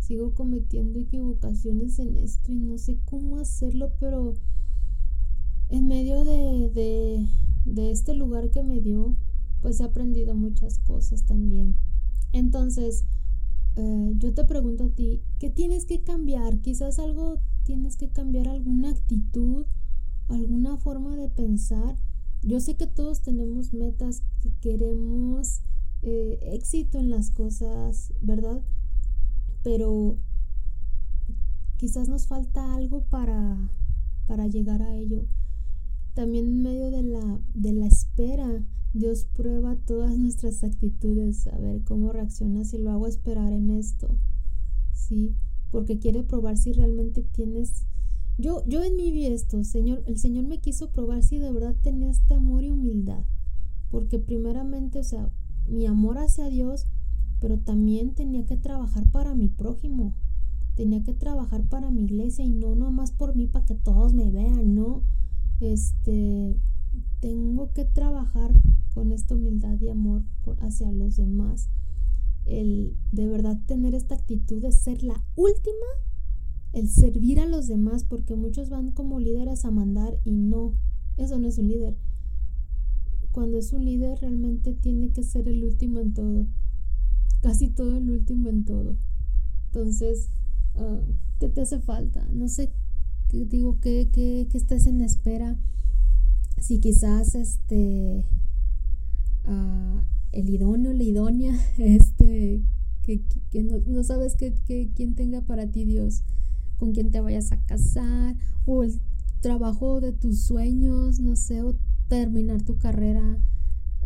sigo 0.00 0.34
cometiendo 0.34 0.98
equivocaciones 0.98 1.98
en 1.98 2.16
esto 2.16 2.52
y 2.52 2.56
no 2.56 2.76
sé 2.76 2.98
cómo 3.06 3.38
hacerlo, 3.38 3.92
pero 3.98 4.34
en 5.70 5.86
medio 5.86 6.24
de, 6.24 7.26
de, 7.64 7.90
este 7.90 8.14
lugar 8.14 8.50
que 8.50 8.62
me 8.62 8.80
dio, 8.80 9.14
pues 9.60 9.80
he 9.80 9.84
aprendido 9.84 10.34
muchas 10.34 10.78
cosas 10.78 11.24
también. 11.24 11.76
Entonces, 12.32 13.04
eh, 13.76 14.12
yo 14.16 14.34
te 14.34 14.44
pregunto 14.44 14.84
a 14.84 14.90
ti, 14.90 15.22
¿qué 15.38 15.50
tienes 15.50 15.84
que 15.84 16.02
cambiar? 16.02 16.60
Quizás 16.60 16.98
algo 16.98 17.40
tienes 17.64 17.96
que 17.96 18.08
cambiar, 18.10 18.48
alguna 18.48 18.90
actitud, 18.90 19.66
alguna 20.28 20.76
forma 20.76 21.16
de 21.16 21.28
pensar. 21.28 21.96
Yo 22.42 22.60
sé 22.60 22.76
que 22.76 22.86
todos 22.86 23.22
tenemos 23.22 23.72
metas 23.72 24.22
que 24.40 24.52
queremos 24.60 25.60
eh, 26.02 26.38
éxito 26.42 26.98
en 26.98 27.10
las 27.10 27.30
cosas, 27.30 28.12
¿verdad? 28.20 28.62
Pero 29.62 30.18
quizás 31.76 32.08
nos 32.08 32.26
falta 32.26 32.74
algo 32.74 33.04
para, 33.04 33.70
para 34.26 34.46
llegar 34.46 34.82
a 34.82 34.94
ello. 34.96 35.26
También 36.14 36.46
en 36.46 36.62
medio 36.62 36.90
de 36.90 37.02
la, 37.02 37.40
de 37.54 37.72
la 37.72 37.86
espera, 37.86 38.64
Dios 38.92 39.24
prueba 39.24 39.76
todas 39.76 40.16
nuestras 40.18 40.64
actitudes, 40.64 41.46
a 41.46 41.56
ver 41.58 41.82
cómo 41.84 42.12
reacciona 42.12 42.64
si 42.64 42.78
lo 42.78 42.90
hago 42.90 43.06
esperar 43.06 43.52
en 43.52 43.70
esto. 43.70 44.16
Sí, 44.92 45.34
porque 45.70 45.98
quiere 45.98 46.22
probar 46.24 46.56
si 46.56 46.72
realmente 46.72 47.22
tienes 47.22 47.86
yo 48.40 48.64
yo 48.66 48.82
en 48.82 48.96
mi 48.96 49.10
vi 49.10 49.26
esto, 49.26 49.64
Señor, 49.64 50.02
el 50.06 50.16
Señor 50.16 50.46
me 50.46 50.60
quiso 50.60 50.90
probar 50.90 51.22
si 51.22 51.38
de 51.38 51.52
verdad 51.52 51.76
tenía 51.82 52.10
este 52.10 52.32
amor 52.34 52.64
y 52.64 52.70
humildad, 52.70 53.22
porque 53.90 54.18
primeramente, 54.18 54.98
o 54.98 55.04
sea, 55.04 55.30
mi 55.68 55.86
amor 55.86 56.16
hacia 56.16 56.48
Dios, 56.48 56.86
pero 57.38 57.58
también 57.58 58.14
tenía 58.14 58.46
que 58.46 58.56
trabajar 58.56 59.10
para 59.10 59.34
mi 59.34 59.48
prójimo. 59.48 60.14
Tenía 60.74 61.02
que 61.02 61.12
trabajar 61.12 61.64
para 61.64 61.90
mi 61.90 62.04
iglesia 62.04 62.44
y 62.44 62.50
no 62.50 62.74
nomás 62.74 63.12
por 63.12 63.36
mí 63.36 63.46
para 63.46 63.66
que 63.66 63.74
todos 63.74 64.14
me 64.14 64.30
vean, 64.30 64.74
no. 64.74 65.02
Este, 65.60 66.56
tengo 67.20 67.72
que 67.72 67.84
trabajar 67.84 68.54
con 68.92 69.12
esta 69.12 69.34
humildad 69.34 69.80
y 69.80 69.88
amor 69.88 70.24
hacia 70.60 70.90
los 70.92 71.16
demás. 71.16 71.68
El 72.46 72.96
de 73.12 73.26
verdad 73.26 73.58
tener 73.66 73.94
esta 73.94 74.14
actitud 74.14 74.62
de 74.62 74.72
ser 74.72 75.02
la 75.02 75.22
última, 75.36 75.86
el 76.72 76.88
servir 76.88 77.40
a 77.40 77.46
los 77.46 77.66
demás, 77.66 78.04
porque 78.04 78.34
muchos 78.34 78.70
van 78.70 78.92
como 78.92 79.20
líderes 79.20 79.64
a 79.64 79.70
mandar 79.70 80.18
y 80.24 80.32
no, 80.32 80.74
eso 81.16 81.38
no 81.38 81.48
es 81.48 81.58
un 81.58 81.68
líder 81.68 81.96
cuando 83.32 83.58
es 83.58 83.72
un 83.72 83.84
líder 83.84 84.18
realmente 84.20 84.74
tiene 84.74 85.10
que 85.10 85.22
ser 85.22 85.48
el 85.48 85.64
último 85.64 86.00
en 86.00 86.12
todo, 86.12 86.46
casi 87.40 87.68
todo 87.68 87.96
el 87.96 88.10
último 88.10 88.48
en 88.48 88.64
todo. 88.64 88.96
Entonces, 89.66 90.30
uh, 90.74 91.00
¿qué 91.38 91.48
te 91.48 91.60
hace 91.60 91.78
falta? 91.80 92.26
No 92.32 92.48
sé, 92.48 92.72
digo, 93.30 93.78
que, 93.80 94.10
que, 94.10 94.48
que 94.50 94.58
estés 94.58 94.86
en 94.86 95.00
espera. 95.00 95.58
Si 96.58 96.80
quizás 96.80 97.34
este 97.34 98.26
uh, 99.46 100.00
el 100.32 100.48
idóneo, 100.48 100.92
la 100.92 101.02
idónea, 101.02 101.54
este, 101.78 102.62
que, 103.02 103.22
que 103.50 103.62
no, 103.62 103.78
no, 103.86 104.04
sabes 104.04 104.36
que, 104.36 104.54
quién 104.94 105.14
tenga 105.14 105.42
para 105.42 105.66
ti 105.66 105.84
Dios, 105.84 106.22
con 106.78 106.92
quién 106.92 107.10
te 107.10 107.20
vayas 107.20 107.52
a 107.52 107.60
casar, 107.64 108.36
o 108.66 108.84
el 108.84 109.00
trabajo 109.40 110.00
de 110.00 110.12
tus 110.12 110.40
sueños, 110.40 111.20
no 111.20 111.36
sé, 111.36 111.62
o 111.62 111.76
terminar 112.08 112.62
tu 112.62 112.76
carrera, 112.76 113.38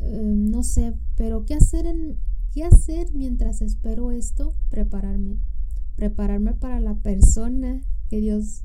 em, 0.01 0.51
no 0.51 0.62
sé, 0.62 0.94
pero 1.16 1.44
¿qué 1.44 1.55
hacer, 1.55 1.87
en, 1.87 2.16
¿qué 2.53 2.64
hacer 2.64 3.12
mientras 3.14 3.62
espero 3.62 4.11
esto? 4.11 4.55
Prepararme, 4.70 5.38
prepararme 5.97 6.55
para 6.55 6.81
la 6.81 6.94
persona 6.94 7.81
que 8.09 8.20
Dios, 8.20 8.62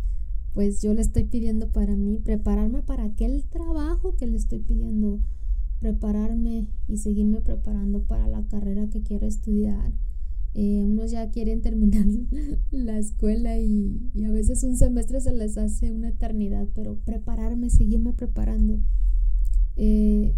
pues 0.53 0.81
yo 0.81 0.93
le 0.93 1.01
estoy 1.01 1.23
pidiendo 1.25 1.71
para 1.71 1.95
mí, 1.95 2.19
prepararme 2.19 2.81
para 2.81 3.05
aquel 3.05 3.43
trabajo 3.45 4.15
que 4.15 4.27
le 4.27 4.37
estoy 4.37 4.59
pidiendo, 4.59 5.19
prepararme 5.79 6.67
y 6.87 6.97
seguirme 6.97 7.41
preparando 7.41 8.03
para 8.03 8.27
la 8.27 8.43
carrera 8.47 8.89
que 8.89 9.01
quiero 9.01 9.27
estudiar. 9.27 9.93
Eh, 10.55 10.83
unos 10.83 11.11
ya 11.11 11.29
quieren 11.29 11.61
terminar 11.63 12.05
la 12.71 12.97
escuela 12.97 13.59
y, 13.59 14.11
a 14.25 14.31
veces 14.31 14.63
un 14.63 14.75
semestre 14.75 15.21
se 15.21 15.33
les 15.33 15.57
hace 15.57 15.91
una 15.91 16.09
eternidad, 16.09 16.67
pero 16.73 16.95
prepararme, 16.97 17.69
seguirme 17.69 18.13
preparando. 18.13 18.79
Eh, 19.75 20.35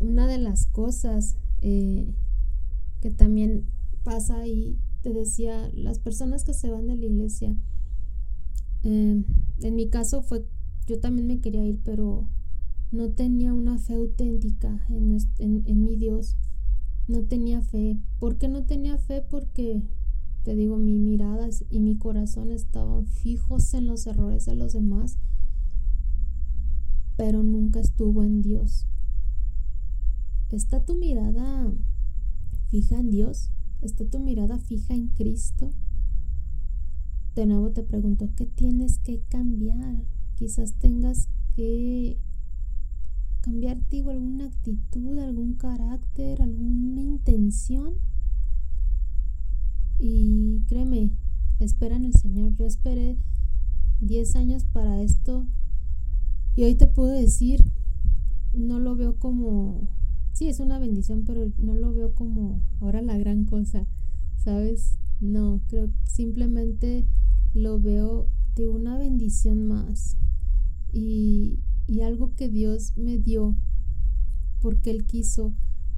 una 0.00 0.26
de 0.26 0.38
las 0.38 0.66
cosas 0.66 1.36
eh, 1.62 2.12
que 3.00 3.10
también 3.10 3.64
pasa 4.04 4.46
y 4.46 4.76
te 5.02 5.12
decía, 5.12 5.70
las 5.74 5.98
personas 5.98 6.44
que 6.44 6.54
se 6.54 6.70
van 6.70 6.86
de 6.86 6.96
la 6.96 7.06
iglesia, 7.06 7.56
en 8.84 9.74
mi 9.74 9.88
caso 9.88 10.22
fue, 10.22 10.46
yo 10.86 10.98
también 10.98 11.26
me 11.26 11.40
quería 11.40 11.64
ir, 11.64 11.78
pero 11.84 12.26
no 12.90 13.10
tenía 13.10 13.52
una 13.52 13.78
fe 13.78 13.94
auténtica 13.94 14.84
en, 14.88 15.18
en 15.38 15.84
mi 15.84 15.96
Dios 15.96 16.36
no 17.08 17.24
tenía 17.24 17.62
fe. 17.62 17.98
¿Por 18.20 18.36
qué 18.36 18.48
no 18.48 18.64
tenía 18.64 18.98
fe? 18.98 19.22
Porque, 19.22 19.82
te 20.44 20.54
digo, 20.54 20.76
mi 20.76 20.98
mirada 20.98 21.48
y 21.70 21.80
mi 21.80 21.96
corazón 21.96 22.52
estaban 22.52 23.06
fijos 23.06 23.74
en 23.74 23.86
los 23.86 24.06
errores 24.06 24.44
de 24.44 24.54
los 24.54 24.74
demás, 24.74 25.18
pero 27.16 27.42
nunca 27.42 27.80
estuvo 27.80 28.22
en 28.22 28.42
Dios. 28.42 28.86
¿Está 30.50 30.84
tu 30.84 30.94
mirada 30.94 31.72
fija 32.68 33.00
en 33.00 33.10
Dios? 33.10 33.50
¿Está 33.80 34.04
tu 34.04 34.20
mirada 34.20 34.58
fija 34.58 34.94
en 34.94 35.08
Cristo? 35.08 35.72
De 37.34 37.46
nuevo 37.46 37.70
te 37.70 37.82
pregunto, 37.82 38.30
¿qué 38.36 38.46
tienes 38.46 38.98
que 38.98 39.20
cambiar? 39.28 40.04
Quizás 40.34 40.74
tengas 40.74 41.28
que 41.54 42.18
cambiar, 43.40 43.88
digo, 43.88 44.10
alguna 44.10 44.46
actitud, 44.46 45.18
algún 45.18 45.54
carácter, 45.54 46.42
alguna 46.42 47.02
intención. 47.02 47.94
Y 49.98 50.62
créeme, 50.68 51.10
espera 51.60 51.96
en 51.96 52.04
el 52.04 52.14
Señor. 52.14 52.54
Yo 52.54 52.66
esperé 52.66 53.16
10 54.00 54.36
años 54.36 54.64
para 54.64 55.02
esto 55.02 55.46
y 56.58 56.64
hoy 56.64 56.74
te 56.74 56.88
puedo 56.88 57.10
decir, 57.10 57.62
no 58.52 58.80
lo 58.80 58.96
veo 58.96 59.16
como, 59.18 59.88
sí, 60.32 60.48
es 60.48 60.58
una 60.58 60.80
bendición, 60.80 61.24
pero 61.24 61.52
no 61.58 61.74
lo 61.74 61.92
veo 61.92 62.14
como 62.14 62.60
ahora 62.80 63.00
la 63.00 63.16
gran 63.16 63.44
cosa, 63.44 63.86
¿sabes? 64.36 64.98
No, 65.20 65.60
creo 65.68 65.90
simplemente 66.04 67.06
lo 67.54 67.80
veo 67.80 68.28
de 68.56 68.68
una 68.68 68.98
bendición 68.98 69.66
más. 69.66 70.16
Y, 70.92 71.60
y 71.88 72.02
algo 72.02 72.34
que 72.36 72.48
Dios 72.48 72.92
me 72.96 73.18
dio 73.18 73.56
porque 74.60 74.90
Él 74.90 75.06
quiso 75.06 75.54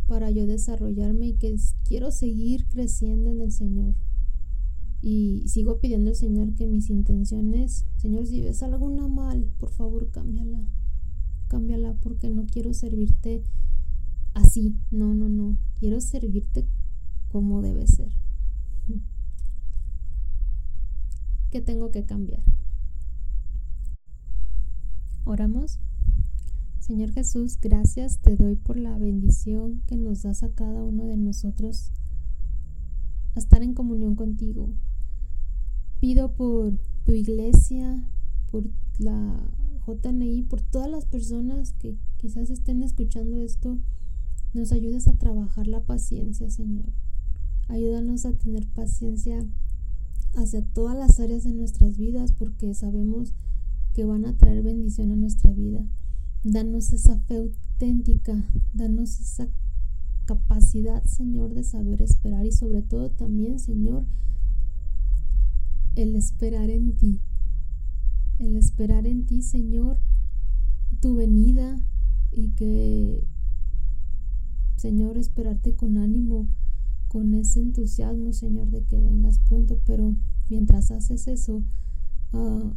para 0.07 0.31
yo 0.31 0.47
desarrollarme 0.47 1.27
y 1.29 1.35
que 1.35 1.55
quiero 1.85 2.13
seguir 2.13 2.67
creciendo 2.67 3.31
en 3.31 3.41
el 3.41 3.51
Señor. 3.53 3.95
Y 5.03 5.45
sigo 5.49 5.81
pidiendo 5.81 6.11
al 6.11 6.17
Señor 6.17 6.55
que 6.55 6.67
mis 6.67 6.91
intenciones, 6.91 7.87
Señor, 7.97 8.27
si 8.27 8.41
ves 8.41 8.63
alguna 8.63 9.09
mal, 9.09 9.51
por 9.59 9.71
favor 9.71 10.11
cámbiala. 10.11 10.63
Cámbiala 11.49 11.95
porque 11.95 12.31
no 12.31 12.47
quiero 12.47 12.73
servirte 12.73 13.43
así. 14.35 14.77
No, 14.93 15.15
no, 15.15 15.29
no. 15.29 15.57
Quiero 15.75 16.01
servirte 16.01 16.69
como 17.29 17.63
debe 17.63 17.87
ser. 17.89 18.13
¿Qué 21.51 21.61
tengo 21.61 21.91
que 21.91 22.05
cambiar? 22.05 22.45
Oramos. 25.25 25.79
Señor 26.79 27.13
Jesús, 27.13 27.59
gracias 27.61 28.19
te 28.19 28.37
doy 28.37 28.57
por 28.57 28.77
la 28.77 28.97
bendición 28.99 29.83
que 29.87 29.97
nos 29.97 30.23
das 30.23 30.43
a 30.43 30.51
cada 30.51 30.83
uno 30.83 31.07
de 31.07 31.17
nosotros 31.17 31.93
a 33.37 33.39
estar 33.39 33.63
en 33.63 33.75
comunión 33.75 34.17
contigo. 34.17 34.71
Pido 36.01 36.33
por 36.33 36.79
tu 37.05 37.13
iglesia, 37.13 38.03
por 38.51 38.65
la 38.99 39.41
JNI, 39.87 40.43
por 40.45 40.63
todas 40.63 40.91
las 40.91 41.05
personas 41.05 41.75
que 41.75 41.97
quizás 42.17 42.51
estén 42.51 42.83
escuchando 42.83 43.41
esto, 43.41 43.79
nos 44.55 44.73
ayudes 44.73 45.07
a 45.07 45.13
trabajar 45.13 45.67
la 45.67 45.81
paciencia, 45.81 46.51
Señor. 46.51 46.93
Ayúdanos 47.69 48.25
a 48.25 48.33
tener 48.33 48.67
paciencia 48.67 49.45
hacia 50.35 50.65
todas 50.65 50.97
las 50.97 51.21
áreas 51.21 51.45
de 51.45 51.53
nuestras 51.53 51.99
vidas 51.99 52.33
porque 52.33 52.75
sabemos 52.75 53.35
que 53.93 54.05
van 54.05 54.25
a 54.25 54.37
traer 54.37 54.63
bendición 54.63 55.11
a 55.13 55.17
nuestra 55.17 55.53
vida. 55.53 55.85
Danos 56.45 56.93
esa 56.93 57.19
fe 57.19 57.37
auténtica, 57.37 58.45
danos 58.73 59.21
esa 59.21 59.49
capacidad, 60.27 61.03
Señor, 61.05 61.55
de 61.55 61.65
saber 61.65 62.03
esperar 62.03 62.47
y 62.47 62.53
sobre 62.53 62.83
todo 62.83 63.11
también, 63.11 63.59
Señor, 63.59 64.05
el 65.97 66.15
esperar 66.15 66.71
en 66.71 66.97
ti. 66.97 67.21
El 68.39 68.57
esperar 68.57 69.07
en 69.07 69.27
ti, 69.27 69.43
Señor, 69.43 69.99
tu 71.01 71.15
venida 71.15 71.79
y 72.33 72.51
que, 72.51 73.27
Señor, 74.77 75.19
esperarte 75.19 75.75
con 75.75 75.99
ánimo, 75.99 76.49
con 77.09 77.35
ese 77.35 77.61
entusiasmo, 77.61 78.33
Señor, 78.33 78.71
de 78.71 78.83
que 78.85 78.99
vengas 78.99 79.41
pronto, 79.41 79.81
pero 79.85 80.15
mientras 80.49 80.91
haces 80.91 81.27
eso, 81.29 81.65
uh, 82.33 82.71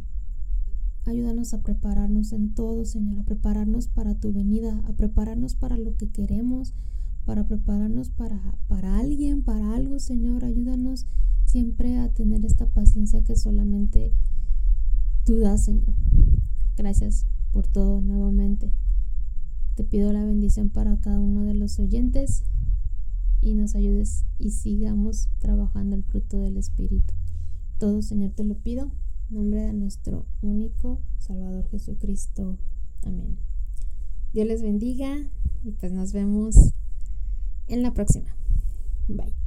Ayúdanos 1.06 1.52
a 1.52 1.60
prepararnos 1.60 2.32
en 2.32 2.54
todo, 2.54 2.86
Señor, 2.86 3.18
a 3.18 3.24
prepararnos 3.24 3.88
para 3.88 4.14
tu 4.14 4.32
venida, 4.32 4.80
a 4.88 4.92
prepararnos 4.94 5.54
para 5.54 5.76
lo 5.76 5.96
que 5.96 6.08
queremos, 6.08 6.72
para 7.26 7.46
prepararnos 7.46 8.08
para, 8.08 8.40
para 8.68 8.98
alguien, 8.98 9.42
para 9.42 9.74
algo, 9.74 9.98
Señor. 9.98 10.46
Ayúdanos 10.46 11.06
siempre 11.44 11.98
a 11.98 12.08
tener 12.08 12.46
esta 12.46 12.66
paciencia 12.66 13.22
que 13.22 13.36
solamente 13.36 14.14
tú 15.24 15.38
das, 15.38 15.64
Señor. 15.64 15.94
Gracias 16.74 17.26
por 17.52 17.66
todo 17.66 18.00
nuevamente. 18.00 18.72
Te 19.74 19.84
pido 19.84 20.10
la 20.12 20.24
bendición 20.24 20.70
para 20.70 20.98
cada 21.00 21.20
uno 21.20 21.44
de 21.44 21.52
los 21.52 21.78
oyentes 21.78 22.44
y 23.42 23.52
nos 23.52 23.74
ayudes 23.74 24.24
y 24.38 24.52
sigamos 24.52 25.28
trabajando 25.38 25.96
el 25.96 26.02
fruto 26.02 26.38
del 26.38 26.56
Espíritu. 26.56 27.12
Todo, 27.78 28.00
Señor, 28.00 28.30
te 28.30 28.44
lo 28.44 28.54
pido 28.54 28.90
nombre 29.34 29.60
de 29.60 29.72
nuestro 29.72 30.26
único 30.42 31.00
Salvador 31.18 31.68
Jesucristo. 31.68 32.56
Amén. 33.02 33.36
Dios 34.32 34.46
les 34.46 34.62
bendiga 34.62 35.30
y 35.64 35.72
pues 35.72 35.92
nos 35.92 36.12
vemos 36.12 36.54
en 37.66 37.82
la 37.82 37.92
próxima. 37.92 38.34
Bye. 39.08 39.43